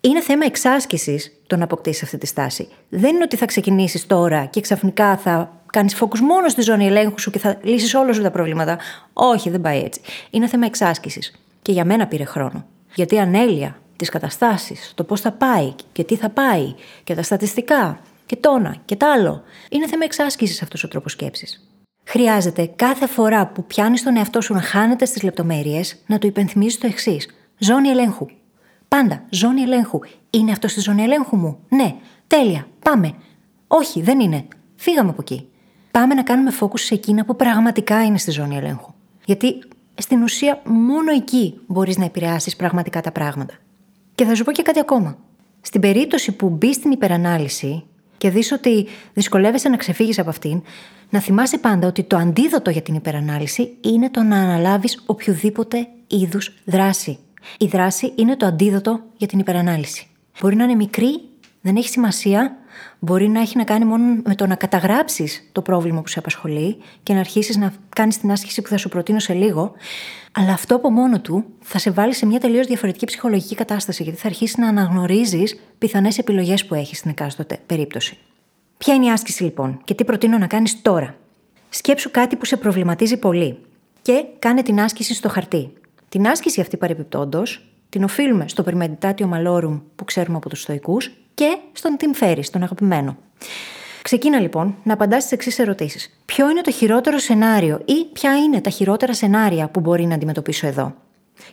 Είναι 0.00 0.20
θέμα 0.20 0.44
εξάσκησης 0.44 1.32
το 1.46 1.56
να 1.56 1.64
αποκτήσεις 1.64 2.02
αυτή 2.02 2.18
τη 2.18 2.26
στάση. 2.26 2.68
Δεν 2.88 3.14
είναι 3.14 3.24
ότι 3.24 3.36
θα 3.36 3.46
ξεκινήσεις 3.46 4.06
τώρα 4.06 4.44
και 4.44 4.60
ξαφνικά 4.60 5.16
θα 5.16 5.52
κάνεις 5.72 5.96
focus 6.00 6.18
μόνο 6.18 6.48
στη 6.48 6.62
ζώνη 6.62 6.86
ελέγχου 6.86 7.20
σου 7.20 7.30
και 7.30 7.38
θα 7.38 7.58
λύσεις 7.62 7.94
όλα 7.94 8.12
σου 8.12 8.22
τα 8.22 8.30
προβλήματα. 8.30 8.78
Όχι, 9.12 9.50
δεν 9.50 9.60
πάει 9.60 9.82
έτσι. 9.82 10.00
Είναι 10.30 10.46
θέμα 10.46 10.66
εξάσκησης. 10.66 11.40
Και 11.62 11.72
για 11.72 11.84
μένα 11.84 12.06
πήρε 12.06 12.24
χρόνο. 12.24 12.66
Γιατί 12.94 13.14
η 13.14 13.18
ανέλεια, 13.18 13.78
τις 13.96 14.08
καταστάσεις, 14.08 14.92
το 14.94 15.04
πώς 15.04 15.20
θα 15.20 15.32
πάει 15.32 15.72
και 15.92 16.04
τι 16.04 16.16
θα 16.16 16.28
πάει 16.28 16.74
και 17.04 17.14
τα 17.14 17.22
στατιστικά 17.22 18.00
και 18.26 18.36
το 18.36 18.54
ένα 18.58 18.76
και 18.84 18.96
το 18.96 19.06
άλλο. 19.06 19.42
Είναι 19.70 19.86
θέμα 19.86 20.04
εξάσκησης 20.04 20.62
αυτός 20.62 20.84
ο 20.84 20.88
τρόπος 20.88 21.12
σκέψης. 21.12 21.68
Χρειάζεται 22.04 22.70
κάθε 22.76 23.06
φορά 23.06 23.46
που 23.46 23.64
πιάνεις 23.64 24.02
τον 24.02 24.16
εαυτό 24.16 24.40
σου 24.40 24.54
να 24.54 24.60
χάνεται 24.60 25.04
στις 25.04 25.22
λεπτομέρειες 25.22 25.96
να 26.06 26.18
του 26.18 26.26
υπενθυμίζεις 26.26 26.78
το 26.78 26.86
εξής. 26.86 27.28
Ζώνη 27.58 27.88
ελέγχου. 27.88 28.26
Πάντα, 28.88 29.24
ζώνη 29.30 29.60
ελέγχου. 29.60 30.00
Είναι 30.30 30.52
αυτό 30.52 30.68
στη 30.68 30.80
ζώνη 30.80 31.02
ελέγχου 31.02 31.36
μου; 31.36 31.58
Ναι, 31.68 31.94
τέλεια, 32.26 32.68
πάμε. 32.82 33.14
Όχι, 33.66 34.02
δεν 34.02 34.20
είναι. 34.20 34.46
Φύγαμε 34.76 35.10
από 35.10 35.20
εκεί. 35.20 35.48
Πάμε 35.90 36.14
να 36.14 36.22
κάνουμε 36.22 36.52
focus 36.60 36.78
σε 36.80 36.94
εκείνα 36.94 37.24
που 37.24 37.36
πραγματικά 37.36 38.04
είναι 38.04 38.18
στη 38.18 38.30
ζώνη 38.30 38.56
ελέγχου. 38.56 38.92
Γιατί 39.24 39.58
στην 39.94 40.22
ουσία 40.22 40.60
μόνο 40.64 41.12
εκεί 41.12 41.60
μπορείς 41.66 41.96
να 41.98 42.04
επηρεάσεις 42.04 42.56
πραγματικά 42.56 43.00
τα 43.00 43.12
πράγματα. 43.12 43.54
Και 44.14 44.24
θα 44.24 44.34
σου 44.34 44.44
πω 44.44 44.52
και 44.52 44.62
κάτι 44.62 44.78
ακόμα. 44.78 45.18
Στην 45.60 45.80
περίπτωση 45.80 46.32
που 46.32 46.48
μπει 46.48 46.72
στην 46.72 46.90
υπερανάλυση 46.90 47.84
και 48.18 48.30
δεις 48.30 48.52
ότι 48.52 48.86
δυσκολεύεσαι 49.14 49.68
να 49.68 49.76
ξεφύγεις 49.76 50.18
από 50.18 50.28
αυτήν, 50.28 50.62
να 51.10 51.20
θυμάσαι 51.20 51.58
πάντα 51.58 51.86
ότι 51.86 52.02
το 52.02 52.16
αντίδοτο 52.16 52.70
για 52.70 52.82
την 52.82 52.94
υπερανάλυση 52.94 53.76
είναι 53.80 54.10
το 54.10 54.22
να 54.22 54.36
αναλάβεις 54.36 55.02
οποιοδήποτε 55.06 55.88
είδους 56.06 56.54
δράση. 56.64 57.18
Η 57.58 57.66
δράση 57.66 58.12
είναι 58.14 58.36
το 58.36 58.46
αντίδοτο 58.46 59.00
για 59.16 59.26
την 59.26 59.38
υπερανάλυση. 59.38 60.06
Μπορεί 60.40 60.56
να 60.56 60.64
είναι 60.64 60.74
μικρή, 60.74 61.20
δεν 61.60 61.76
έχει 61.76 61.88
σημασία, 61.88 62.56
μπορεί 62.98 63.28
να 63.28 63.40
έχει 63.40 63.56
να 63.56 63.64
κάνει 63.64 63.84
μόνο 63.84 64.20
με 64.24 64.34
το 64.34 64.46
να 64.46 64.54
καταγράψεις 64.54 65.48
το 65.52 65.62
πρόβλημα 65.62 66.00
που 66.02 66.08
σε 66.08 66.18
απασχολεί 66.18 66.76
και 67.02 67.12
να 67.12 67.20
αρχίσεις 67.20 67.56
να 67.56 67.72
κάνεις 67.88 68.18
την 68.18 68.30
άσκηση 68.30 68.62
που 68.62 68.68
θα 68.68 68.76
σου 68.76 68.88
προτείνω 68.88 69.18
σε 69.18 69.32
λίγο. 69.32 69.72
Αλλά 70.32 70.52
αυτό 70.52 70.74
από 70.74 70.90
μόνο 70.90 71.20
του 71.20 71.44
θα 71.60 71.78
σε 71.78 71.90
βάλει 71.90 72.14
σε 72.14 72.26
μια 72.26 72.40
τελείως 72.40 72.66
διαφορετική 72.66 73.06
ψυχολογική 73.06 73.54
κατάσταση, 73.54 74.02
γιατί 74.02 74.18
θα 74.18 74.26
αρχίσεις 74.26 74.56
να 74.56 74.68
αναγνωρίζεις 74.68 75.60
πιθανές 75.78 76.18
επιλογές 76.18 76.66
που 76.66 76.74
έχεις 76.74 76.98
στην 76.98 77.10
εκάστοτε 77.10 77.58
περίπτωση. 77.66 78.18
Ποια 78.78 78.94
είναι 78.94 79.06
η 79.06 79.10
άσκηση 79.10 79.42
λοιπόν 79.42 79.80
και 79.84 79.94
τι 79.94 80.04
προτείνω 80.04 80.38
να 80.38 80.46
κάνεις 80.46 80.82
τώρα; 80.82 81.14
Σκέψου 81.68 82.10
κάτι 82.10 82.36
που 82.36 82.44
σε 82.44 82.56
προβληματίζει 82.56 83.16
πολύ 83.16 83.58
και 84.02 84.24
κάνε 84.38 84.62
την 84.62 84.80
άσκηση 84.80 85.14
στο 85.14 85.28
χαρτί. 85.28 85.72
Την 86.08 86.26
άσκηση 86.26 86.60
αυτή 86.60 86.76
παρεμπιπτόντως 86.76 87.68
την 87.88 88.04
οφείλουμε 88.04 88.48
στο 88.48 88.64
Permeditatio 88.66 89.28
Malorum 89.32 89.80
που 89.96 90.04
ξέρουμε 90.04 90.36
από 90.36 90.48
τους 90.48 90.60
Στοικού 90.60 90.98
και 91.34 91.58
στον 91.72 91.96
Tim 91.98 92.22
Ferriss, 92.22 92.44
τον 92.52 92.62
αγαπημένο. 92.62 93.16
Ξεκίνα 94.02 94.40
λοιπόν 94.40 94.74
να 94.82 94.92
απαντάς 94.92 95.20
στις 95.22 95.32
εξής 95.32 95.58
ερωτήσεις. 95.58 96.20
Ποιο 96.24 96.50
είναι 96.50 96.60
το 96.60 96.70
χειρότερο 96.70 97.18
σενάριο 97.18 97.80
ή 97.84 98.04
ποια 98.12 98.36
είναι 98.36 98.60
τα 98.60 98.70
χειρότερα 98.70 99.14
σενάρια 99.14 99.68
που 99.68 99.80
μπορεί 99.80 100.06
να 100.06 100.14
αντιμετωπίσω 100.14 100.66
εδώ; 100.66 100.94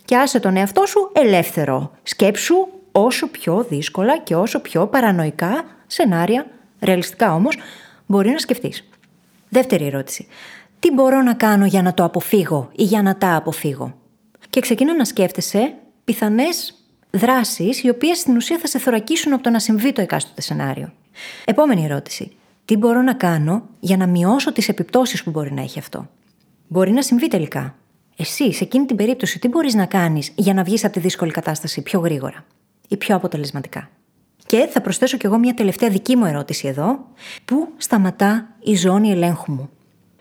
Και 0.06 0.18
άσε 0.18 0.40
τον 0.40 0.56
εαυτό 0.56 0.86
σου 0.86 1.12
ελεύθερο. 1.14 1.92
Σκέψου 2.04 2.56
όσο 2.92 3.28
πιο 3.28 3.66
δύσκολα 3.70 4.20
και 4.20 4.36
όσο 4.36 4.60
πιο 4.60 4.88
παρανοϊκά 4.88 5.64
σενάρια, 5.88 6.46
ρεαλιστικά 6.82 7.34
όμως, 7.34 7.58
μπορεί 8.06 8.30
να 8.30 8.38
σκεφτείς. 8.38 8.90
Δεύτερη 9.50 9.86
ερώτηση. 9.86 10.28
Τι 10.80 10.92
μπορώ 10.92 11.22
να 11.22 11.34
κάνω 11.34 11.66
για 11.66 11.82
να 11.82 11.94
το 11.94 12.04
αποφύγω 12.04 12.70
ή 12.76 12.84
για 12.84 13.02
να 13.02 13.18
τα 13.18 13.36
αποφύγω; 13.36 13.96
Και 14.50 14.60
ξεκίνα 14.60 14.96
να 14.96 15.06
σκέφτεσαι 15.06 15.74
πιθανές 16.04 16.74
δράσεις 17.12 17.84
οι 17.84 17.90
οποίες 17.90 18.18
στην 18.18 18.36
ουσία 18.36 18.58
θα 18.58 18.68
σε 18.68 18.80
θωρακίσουν 18.80 19.34
από 19.34 19.44
το 19.44 19.50
να 19.50 19.60
συμβεί 19.60 19.94
το 19.94 20.02
εκάστοτε 20.02 20.42
σενάριο. 20.42 20.94
Επόμενη 21.46 21.84
ερώτηση. 21.84 22.32
Τι 22.66 22.78
μπορώ 22.78 23.02
να 23.02 23.14
κάνω 23.14 23.70
για 23.80 23.98
να 23.98 24.08
μειώσω 24.08 24.52
τις 24.52 24.70
επιπτώσεις 24.70 25.24
που 25.24 25.30
μπορεί 25.30 25.54
να 25.54 25.62
έχει 25.62 25.80
αυτό; 25.80 26.10
Μπορεί 26.68 26.92
να 26.92 27.02
συμβεί 27.02 27.28
τελικά. 27.28 27.76
Εσύ, 28.16 28.54
σε 28.54 28.64
εκείνη 28.64 28.86
την 28.86 28.96
περίπτωση, 28.96 29.40
τι 29.40 29.48
μπορείς 29.48 29.74
να 29.74 29.86
κάνεις 29.86 30.32
για 30.36 30.54
να 30.54 30.64
βγεις 30.64 30.84
από 30.84 30.94
τη 30.94 31.00
δύσκολη 31.00 31.32
κατάσταση 31.32 31.82
πιο 31.82 32.00
γρήγορα 32.00 32.46
ή 32.88 32.98
πιο 32.98 33.16
αποτελεσματικά; 33.16 33.90
Και 34.46 34.68
θα 34.72 34.82
προσθέσω 34.82 35.18
κι 35.18 35.26
εγώ 35.26 35.38
μια 35.38 35.54
τελευταία 35.54 35.90
δική 35.90 36.16
μου 36.16 36.26
ερώτηση 36.26 36.68
εδώ. 36.68 37.08
Πού 37.46 37.74
σταματά 37.78 38.56
η 38.64 38.76
ζώνη 38.76 39.12
ελέγχου 39.12 39.52
μου. 39.52 39.70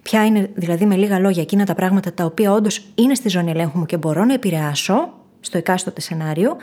Ποια 0.05 0.27
είναι 0.27 0.51
δηλαδή 0.55 0.87
με 0.87 0.97
λίγα 0.97 1.19
λόγια 1.19 1.43
εκείνα 1.43 1.65
τα 1.65 1.75
πράγματα 1.75 2.13
τα 2.13 2.25
οποία 2.25 2.53
όντως 2.53 2.87
είναι 2.95 3.15
στη 3.15 3.29
ζώνη 3.29 3.51
ελέγχου 3.51 3.79
μου 3.79 3.87
και 3.87 3.97
μπορώ 3.97 4.25
να 4.25 4.33
επηρεάσω 4.33 5.13
στο 5.41 5.59
εκάστοτε 5.59 6.01
σενάριο 6.01 6.57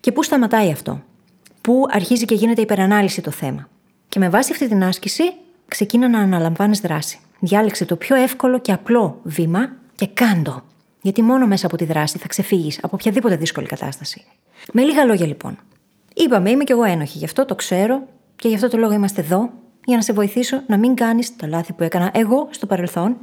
και 0.00 0.12
πού 0.12 0.22
σταματάει 0.22 0.70
αυτό. 0.70 1.02
Πού 1.60 1.86
αρχίζει 1.90 2.24
και 2.24 2.34
γίνεται 2.34 2.62
υπερανάλυση 2.62 3.20
το 3.20 3.30
θέμα. 3.30 3.68
Και 4.08 4.18
με 4.18 4.28
βάση 4.28 4.52
αυτή 4.52 4.68
την 4.68 4.84
άσκηση, 4.84 5.22
ξεκίνα 5.68 6.08
να 6.08 6.18
αναλαμβάνεις 6.18 6.80
δράση. 6.80 7.18
Διάλεξε 7.40 7.84
το 7.84 7.96
πιο 7.96 8.16
εύκολο 8.16 8.58
και 8.58 8.72
απλό 8.72 9.20
βήμα 9.22 9.72
και 9.94 10.06
κάντο. 10.06 10.62
Γιατί 11.02 11.22
μόνο 11.22 11.46
μέσα 11.46 11.66
από 11.66 11.76
τη 11.76 11.84
δράση 11.84 12.18
θα 12.18 12.28
ξεφύγεις 12.28 12.78
από 12.82 12.90
οποιαδήποτε 12.92 13.36
δύσκολη 13.36 13.66
κατάσταση. 13.66 14.24
Με 14.72 14.82
λίγα 14.82 15.04
λόγια 15.04 15.26
λοιπόν. 15.26 15.58
Είπαμε, 16.14 16.50
είμαι 16.50 16.64
κι 16.64 16.72
εγώ 16.72 16.84
ένοχη, 16.84 17.18
γι' 17.18 17.24
αυτό 17.24 17.44
το 17.44 17.54
ξέρω 17.54 18.02
και 18.36 18.48
γι' 18.48 18.54
αυτό 18.54 18.68
το 18.68 18.76
λόγο 18.76 18.92
είμαστε 18.92 19.20
εδώ, 19.20 19.50
για 19.84 19.96
να 19.96 20.02
σε 20.02 20.12
βοηθήσω 20.12 20.62
να 20.66 20.76
μην 20.78 20.94
κάνεις 20.94 21.36
τα 21.36 21.46
λάθη 21.46 21.72
που 21.72 21.82
έκανα 21.82 22.10
εγώ 22.14 22.48
στο 22.50 22.66
παρελθόν. 22.66 23.16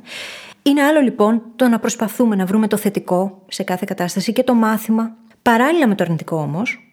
Είναι 0.61 0.81
άλλο 0.83 0.99
λοιπόν 0.99 1.41
το 1.55 1.67
να 1.67 1.79
προσπαθούμε 1.79 2.35
να 2.35 2.45
βρούμε 2.45 2.67
το 2.67 2.77
θετικό 2.77 3.41
σε 3.47 3.63
κάθε 3.63 3.85
κατάσταση 3.87 4.33
και 4.33 4.43
το 4.43 4.53
μάθημα, 4.53 5.15
παράλληλα 5.41 5.87
με 5.87 5.95
το 5.95 6.03
αρνητικό 6.03 6.37
όμως, 6.37 6.87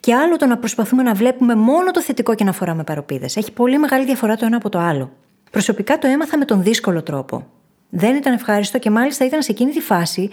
και 0.00 0.14
άλλο 0.14 0.36
το 0.36 0.46
να 0.46 0.58
προσπαθούμε 0.58 1.02
να 1.02 1.14
βλέπουμε 1.14 1.54
μόνο 1.54 1.90
το 1.90 2.00
θετικό 2.02 2.34
και 2.34 2.44
να 2.44 2.52
φοράμε 2.52 2.84
παροπίδες. 2.84 3.36
Έχει 3.36 3.52
πολύ 3.52 3.78
μεγάλη 3.78 4.04
διαφορά 4.04 4.36
το 4.36 4.46
ένα 4.46 4.56
από 4.56 4.68
το 4.68 4.78
άλλο. 4.78 5.10
Προσωπικά 5.50 5.98
το 5.98 6.06
έμαθα 6.06 6.38
με 6.38 6.44
τον 6.44 6.62
δύσκολο 6.62 7.02
τρόπο. 7.02 7.46
Δεν 7.88 8.16
ήταν 8.16 8.32
ευχάριστο 8.32 8.78
και 8.78 8.90
μάλιστα 8.90 9.24
ήταν 9.24 9.42
σε 9.42 9.52
εκείνη 9.52 9.72
τη 9.72 9.80
φάση 9.80 10.30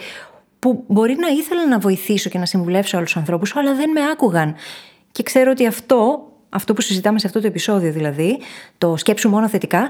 που 0.59 0.83
μπορεί 0.87 1.15
να 1.15 1.27
ήθελα 1.27 1.67
να 1.67 1.79
βοηθήσω 1.79 2.29
και 2.29 2.37
να 2.37 2.45
συμβουλεύσω 2.45 2.97
άλλους 2.97 3.17
ανθρώπους, 3.17 3.55
αλλά 3.55 3.75
δεν 3.75 3.89
με 3.89 4.01
άκουγαν. 4.11 4.55
Και 5.11 5.23
ξέρω 5.23 5.51
ότι 5.51 5.67
αυτό, 5.67 6.27
αυτό 6.53 6.73
που 6.73 6.81
συζητάμε 6.81 7.19
σε 7.19 7.27
αυτό 7.27 7.41
το 7.41 7.47
επεισόδιο 7.47 7.91
δηλαδή, 7.91 8.39
το 8.77 8.97
σκέψου 8.97 9.29
μόνο 9.29 9.49
θετικά, 9.49 9.89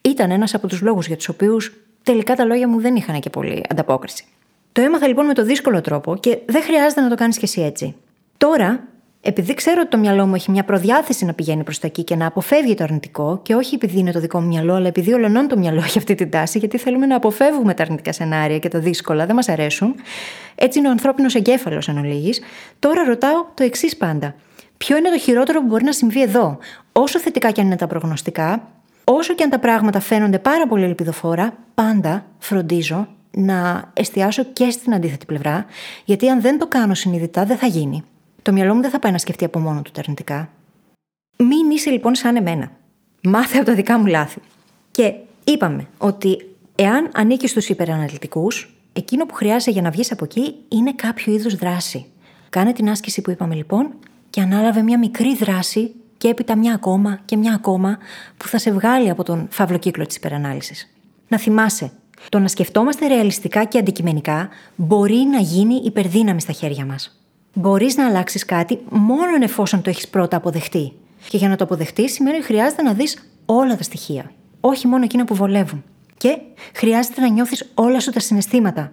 ήταν 0.00 0.30
ένας 0.30 0.54
από 0.54 0.66
τους 0.66 0.80
λόγους 0.80 1.06
για 1.06 1.16
τους 1.16 1.28
οποίους 1.28 1.72
τελικά 2.02 2.34
τα 2.34 2.44
λόγια 2.44 2.68
μου 2.68 2.80
δεν 2.80 2.96
είχαν 2.96 3.20
και 3.20 3.30
πολύ 3.30 3.62
ανταπόκριση. 3.70 4.24
Το 4.72 4.80
έμαθα 4.82 5.06
λοιπόν 5.06 5.26
με 5.26 5.34
το 5.34 5.44
δύσκολο 5.44 5.80
τρόπο 5.80 6.16
και 6.16 6.38
δεν 6.46 6.62
χρειάζεται 6.62 7.00
να 7.00 7.08
το 7.08 7.14
κάνεις 7.14 7.38
κι 7.38 7.44
εσύ 7.44 7.60
έτσι. 7.62 7.94
Τώρα, 8.36 8.84
επειδή 9.20 9.54
ξέρω 9.54 9.80
ότι 9.80 9.90
το 9.90 9.98
μυαλό 9.98 10.26
μου 10.26 10.34
έχει 10.34 10.50
μια 10.50 10.64
προδιάθεση 10.64 11.24
να 11.24 11.32
πηγαίνει 11.32 11.62
προς 11.62 11.78
τα 11.78 11.86
εκεί 11.86 12.04
και 12.04 12.16
να 12.16 12.26
αποφεύγει 12.26 12.74
το 12.74 12.84
αρνητικό, 12.84 13.40
και 13.42 13.54
όχι 13.54 13.74
επειδή 13.74 13.98
είναι 13.98 14.12
το 14.12 14.20
δικό 14.20 14.40
μου 14.40 14.46
μυαλό, 14.46 14.74
αλλά 14.74 14.86
επειδή 14.86 15.12
ολονών 15.12 15.48
το 15.48 15.58
μυαλό 15.58 15.78
έχει 15.78 15.98
αυτή 15.98 16.14
την 16.14 16.30
τάση, 16.30 16.58
γιατί 16.58 16.78
θέλουμε 16.78 17.06
να 17.06 17.16
αποφεύγουμε 17.16 17.74
τα 17.74 17.82
αρνητικά 17.82 18.12
σενάρια 18.12 18.58
και 18.58 18.68
τα 18.68 18.78
δύσκολα, 18.78 19.26
δεν 19.26 19.34
μας 19.34 19.48
αρέσουν. 19.48 19.94
Έτσι 20.54 20.78
είναι 20.78 20.88
ο 20.88 20.90
ανθρώπινος 20.90 21.34
εγκέφαλος, 21.34 21.88
αν 21.88 21.98
ολίγης. 21.98 22.40
Τώρα 22.78 23.04
ρωτάω 23.04 23.44
το 23.54 23.64
εξής 23.64 23.96
πάντα. 23.96 24.34
Ποιο 24.76 24.96
είναι 24.96 25.10
το 25.10 25.18
χειρότερο 25.18 25.60
που 25.60 25.66
μπορεί 25.66 25.84
να 25.84 25.92
συμβεί 25.92 26.22
εδώ, 26.22 26.58
όσο 26.92 27.18
θετικά 27.18 27.50
και 27.50 27.60
αν 27.60 27.66
είναι 27.66 27.76
τα 27.76 27.86
προγνωστικά, 27.86 28.68
όσο 29.04 29.34
και 29.34 29.42
αν 29.42 29.50
τα 29.50 29.58
πράγματα 29.58 30.00
φαίνονται 30.00 30.38
πάρα 30.38 30.66
πολύ 30.66 30.84
ελπιδοφόρα, 30.84 31.56
πάντα 31.74 32.26
φροντίζω 32.38 33.08
να 33.30 33.90
εστιάσω 33.92 34.44
και 34.44 34.70
στην 34.70 34.94
αντίθετη 34.94 35.26
πλευρά, 35.26 35.66
γιατί 36.04 36.28
αν 36.28 36.40
δεν 36.40 36.58
το 36.58 36.66
κάνω 36.66 36.94
συνειδητά 36.94 37.44
δεν 37.44 37.56
θα 37.56 37.66
γίνει. 37.66 38.04
Το 38.42 38.52
μυαλό 38.52 38.74
μου 38.74 38.80
δεν 38.80 38.90
θα 38.90 38.98
πάει 38.98 39.12
να 39.12 39.18
σκεφτεί 39.18 39.44
από 39.44 39.58
μόνο 39.58 39.82
του 39.82 39.90
τα 39.90 40.00
αρνητικά. 40.00 40.48
Μην 41.36 41.70
είσαι 41.70 41.90
λοιπόν 41.90 42.14
σαν 42.14 42.36
εμένα. 42.36 42.70
Μάθε 43.22 43.56
από 43.56 43.66
τα 43.66 43.74
δικά 43.74 43.98
μου 43.98 44.06
λάθη. 44.06 44.40
Και 44.90 45.14
είπαμε 45.44 45.86
ότι 45.98 46.54
εάν 46.74 47.10
ανήκεις 47.14 47.50
στους 47.50 47.68
υπεραναλυτικούς, 47.68 48.74
εκείνο 48.92 49.26
που 49.26 49.34
χρειάζεται 49.34 49.70
για 49.70 49.82
να 49.82 49.90
βγεις 49.90 50.12
από 50.12 50.24
εκεί 50.24 50.54
είναι 50.68 50.92
κάποιο 50.92 51.32
είδους 51.32 51.54
δράση. 51.54 52.06
Κάνε 52.48 52.72
την 52.72 52.90
άσκηση 52.90 53.20
που 53.20 53.30
είπαμε 53.30 53.54
λοιπόν 53.54 53.94
και 54.36 54.42
ανάλαβε 54.42 54.82
μια 54.82 54.98
μικρή 54.98 55.36
δράση 55.36 55.94
και 56.16 56.28
έπειτα 56.28 56.56
μια 56.56 56.74
ακόμα 56.74 57.18
και 57.24 57.36
μια 57.36 57.54
ακόμα 57.54 57.98
που 58.36 58.48
θα 58.48 58.58
σε 58.58 58.70
βγάλει 58.70 59.10
από 59.10 59.22
τον 59.22 59.48
φαύλο 59.50 59.78
κύκλο 59.78 60.06
της 60.06 60.16
υπερανάλυσης. 60.16 60.94
Να 61.28 61.38
θυμάσαι, 61.38 61.90
το 62.28 62.38
να 62.38 62.48
σκεφτόμαστε 62.48 63.06
ρεαλιστικά 63.06 63.64
και 63.64 63.78
αντικειμενικά 63.78 64.48
μπορεί 64.76 65.16
να 65.16 65.38
γίνει 65.38 65.74
υπερδύναμη 65.84 66.40
στα 66.40 66.52
χέρια 66.52 66.84
μας. 66.84 67.20
Μπορείς 67.54 67.96
να 67.96 68.06
αλλάξεις 68.06 68.44
κάτι 68.44 68.78
μόνο 68.88 69.42
εφόσον 69.42 69.82
το 69.82 69.90
έχεις 69.90 70.08
πρώτα 70.08 70.36
αποδεχτεί. 70.36 70.92
Και 71.28 71.36
για 71.36 71.48
να 71.48 71.56
το 71.56 71.64
αποδεχτείς, 71.64 72.12
σημαίνει 72.12 72.36
ότι 72.36 72.46
χρειάζεται 72.46 72.82
να 72.82 72.92
δεις 72.92 73.30
όλα 73.46 73.76
τα 73.76 73.82
στοιχεία. 73.82 74.30
Όχι 74.60 74.86
μόνο 74.86 75.04
εκείνα 75.04 75.24
που 75.24 75.34
βολεύουν. 75.34 75.84
Και 76.16 76.38
χρειάζεται 76.74 77.20
να 77.20 77.28
νιώθεις 77.28 77.70
όλα 77.74 78.00
σου 78.00 78.10
τα 78.10 78.20
συναισθήματα. 78.20 78.92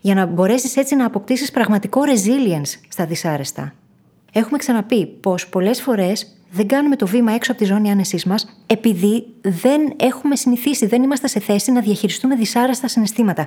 Για 0.00 0.14
να 0.14 0.26
μπορέσεις 0.26 0.76
έτσι 0.76 0.96
να 0.96 1.06
αποκτήσεις 1.06 1.50
πραγματικό 1.50 2.00
resilience 2.00 2.80
στα 2.88 3.06
δυσάρεστα. 3.06 3.74
Έχουμε 4.32 4.58
ξαναπεί 4.58 5.06
πως 5.06 5.48
πολλές 5.48 5.82
φορές 5.82 6.34
δεν 6.50 6.66
κάνουμε 6.66 6.96
το 6.96 7.06
βήμα 7.06 7.32
έξω 7.32 7.52
από 7.52 7.60
τη 7.60 7.66
ζώνη 7.66 7.90
άνεσής 7.90 8.24
μας 8.24 8.62
επειδή 8.66 9.26
δεν 9.40 9.92
έχουμε 9.96 10.36
συνηθίσει, 10.36 10.86
δεν 10.86 11.02
είμαστε 11.02 11.26
σε 11.26 11.40
θέση 11.40 11.72
να 11.72 11.80
διαχειριστούμε 11.80 12.34
δυσάρεστα 12.34 12.88
συναισθήματα. 12.88 13.46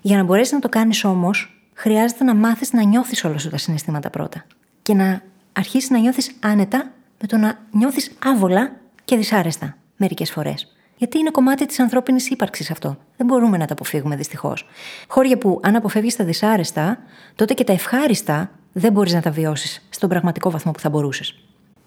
Για 0.00 0.16
να 0.16 0.22
μπορέσεις 0.22 0.52
να 0.52 0.58
το 0.58 0.68
κάνεις 0.68 1.04
όμως, 1.04 1.62
χρειάζεται 1.74 2.24
να 2.24 2.34
μάθεις 2.34 2.72
να 2.72 2.82
νιώθεις 2.82 3.24
όλα 3.24 3.38
σου 3.38 3.48
τα 3.48 3.58
συναισθήματα 3.58 4.10
πρώτα. 4.10 4.44
Και 4.82 4.94
να 4.94 5.22
αρχίσεις 5.52 5.90
να 5.90 5.98
νιώθεις 5.98 6.32
άνετα 6.40 6.92
με 7.20 7.26
το 7.26 7.36
να 7.36 7.58
νιώθεις 7.70 8.12
άβολα 8.24 8.72
και 9.04 9.16
δυσάρεστα 9.16 9.76
μερικές 9.96 10.30
φορές. 10.30 10.76
Γιατί 10.96 11.18
είναι 11.18 11.30
κομμάτι 11.30 11.66
της 11.66 11.78
ανθρώπινης 11.80 12.30
ύπαρξης 12.30 12.70
αυτό. 12.70 12.96
Δεν 13.16 13.26
μπορούμε 13.26 13.56
να 13.56 13.66
το 13.66 13.72
αποφύγουμε 13.72 14.16
δυστυχώς. 14.16 14.66
Χώρια 15.08 15.38
που 15.38 15.60
αν 15.62 15.76
αποφεύγεις 15.76 16.16
τα 16.16 16.24
δυσάρεστα, 16.24 16.98
τότε 17.34 17.54
και 17.54 17.64
τα 17.64 17.72
ευχάριστα 17.72 18.50
δεν 18.72 18.92
μπορείς 18.92 19.12
να 19.12 19.20
τα 19.20 19.30
βιώσεις 19.30 19.86
στον 19.90 20.08
πραγματικό 20.08 20.50
βαθμό 20.50 20.72
που 20.72 20.80
θα 20.80 20.88
μπορούσες. 20.88 21.34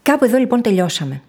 Κάπου 0.02 0.26
εδώ 0.26 0.38
λοιπόν 0.38 0.62
τελειώσαμε. 0.62 1.22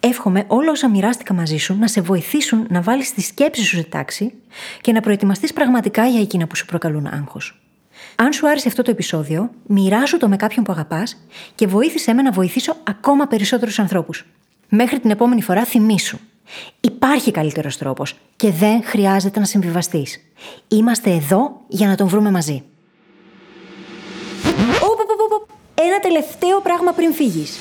Εύχομαι 0.00 0.44
όλα 0.46 0.70
όσα 0.70 0.90
μοιράστηκα 0.90 1.34
μαζί 1.34 1.56
σου 1.56 1.78
να 1.78 1.88
σε 1.88 2.00
βοηθήσουν 2.00 2.66
να 2.70 2.80
βάλεις 2.80 3.14
τη 3.14 3.20
σκέψη 3.20 3.62
σου 3.62 3.76
σε 3.76 3.82
τάξη 3.82 4.32
και 4.80 4.92
να 4.92 5.00
προετοιμαστείς 5.00 5.52
πραγματικά 5.52 6.06
για 6.06 6.20
εκείνα 6.20 6.46
που 6.46 6.56
σου 6.56 6.66
προκαλούν 6.66 7.06
άγχος. 7.06 7.60
Αν 8.14 8.32
σου 8.32 8.48
άρεσε 8.48 8.68
αυτό 8.68 8.82
το 8.82 8.90
επεισόδιο, 8.90 9.50
μοιράσου 9.66 10.16
το 10.16 10.28
με 10.28 10.36
κάποιον 10.36 10.64
που 10.64 10.72
αγαπάς 10.72 11.16
και 11.54 11.66
βοήθησέ 11.66 12.12
με 12.12 12.22
να 12.22 12.30
βοηθήσω 12.30 12.76
ακόμα 12.84 13.26
περισσότερους 13.26 13.78
ανθρώπους. 13.78 14.24
Μέχρι 14.68 15.00
την 15.00 15.10
επόμενη 15.10 15.42
φορά, 15.42 15.64
θυμήσου. 15.64 16.18
Υπάρχει 16.80 17.30
καλύτερος 17.30 17.76
τρόπος 17.76 18.16
και 18.36 18.50
δεν 18.50 18.84
χρειάζεται 18.84 19.38
να 19.38 19.44
συμβιβαστείς. 19.44 20.20
Είμαστε 20.68 21.10
εδώ 21.10 21.60
για 21.68 21.86
να 21.86 21.94
τον 21.94 22.08
βρούμε 22.08 22.30
μαζί. 22.30 22.62
Ένα 25.86 26.00
τελευταίο 26.00 26.60
πράγμα 26.60 26.92
πριν 26.92 27.12
φύγεις. 27.12 27.60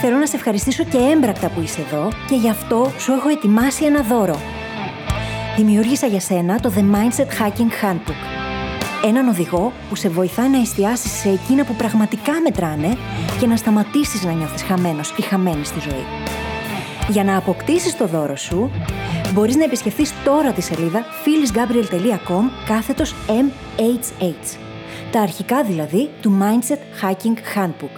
Θέλω 0.00 0.16
να 0.16 0.26
σε 0.26 0.36
ευχαριστήσω 0.36 0.84
και 0.84 0.98
έμπρακτα 0.98 1.48
που 1.48 1.60
είσαι 1.60 1.80
εδώ 1.80 2.08
και 2.28 2.34
γι' 2.34 2.48
αυτό 2.48 2.92
σου 2.98 3.12
έχω 3.12 3.28
ετοιμάσει 3.28 3.84
ένα 3.84 4.02
δώρο. 4.02 4.40
Δημιούργησα 5.56 6.06
για 6.06 6.20
σένα 6.20 6.60
το 6.60 6.72
The 6.76 6.80
Mindset 6.80 7.26
Hacking 7.26 7.84
Handbook. 7.84 8.22
Έναν 9.04 9.28
οδηγό 9.28 9.72
που 9.88 9.94
σε 9.94 10.08
βοηθάει 10.08 10.48
να 10.48 10.60
εστιάσεις 10.60 11.12
σε 11.12 11.28
εκείνα 11.28 11.64
που 11.64 11.74
πραγματικά 11.74 12.32
μετράνε 12.42 12.96
και 13.40 13.46
να 13.46 13.56
σταματήσεις 13.56 14.24
να 14.24 14.32
νιώθεις 14.32 14.62
χαμένος 14.62 15.14
ή 15.16 15.22
χαμένη 15.22 15.64
στη 15.64 15.80
ζωή. 15.80 16.04
Για 17.08 17.24
να 17.24 17.36
αποκτήσεις 17.36 17.96
το 17.96 18.06
δώρο 18.06 18.36
σου, 18.36 18.70
μπορείς 19.32 19.56
να 19.56 19.64
επισκεφθείς 19.64 20.14
τώρα 20.24 20.52
τη 20.52 20.60
σελίδα 20.60 21.04
phyllisgabriel.com 21.24 22.50
κάθετος 22.66 23.14
MHH. 23.28 24.71
Τα 25.12 25.20
αρχικά 25.20 25.64
δηλαδή 25.64 26.10
του 26.22 26.38
Mindset 26.40 26.78
Hacking 27.02 27.56
Handbook. 27.56 27.96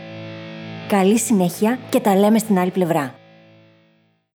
Καλή 0.89 1.19
συνέχεια 1.19 1.79
και 1.91 2.01
τα 2.01 2.17
λέμε 2.17 2.39
στην 2.39 2.59
άλλη 2.59 2.71
πλευρά. 2.71 3.15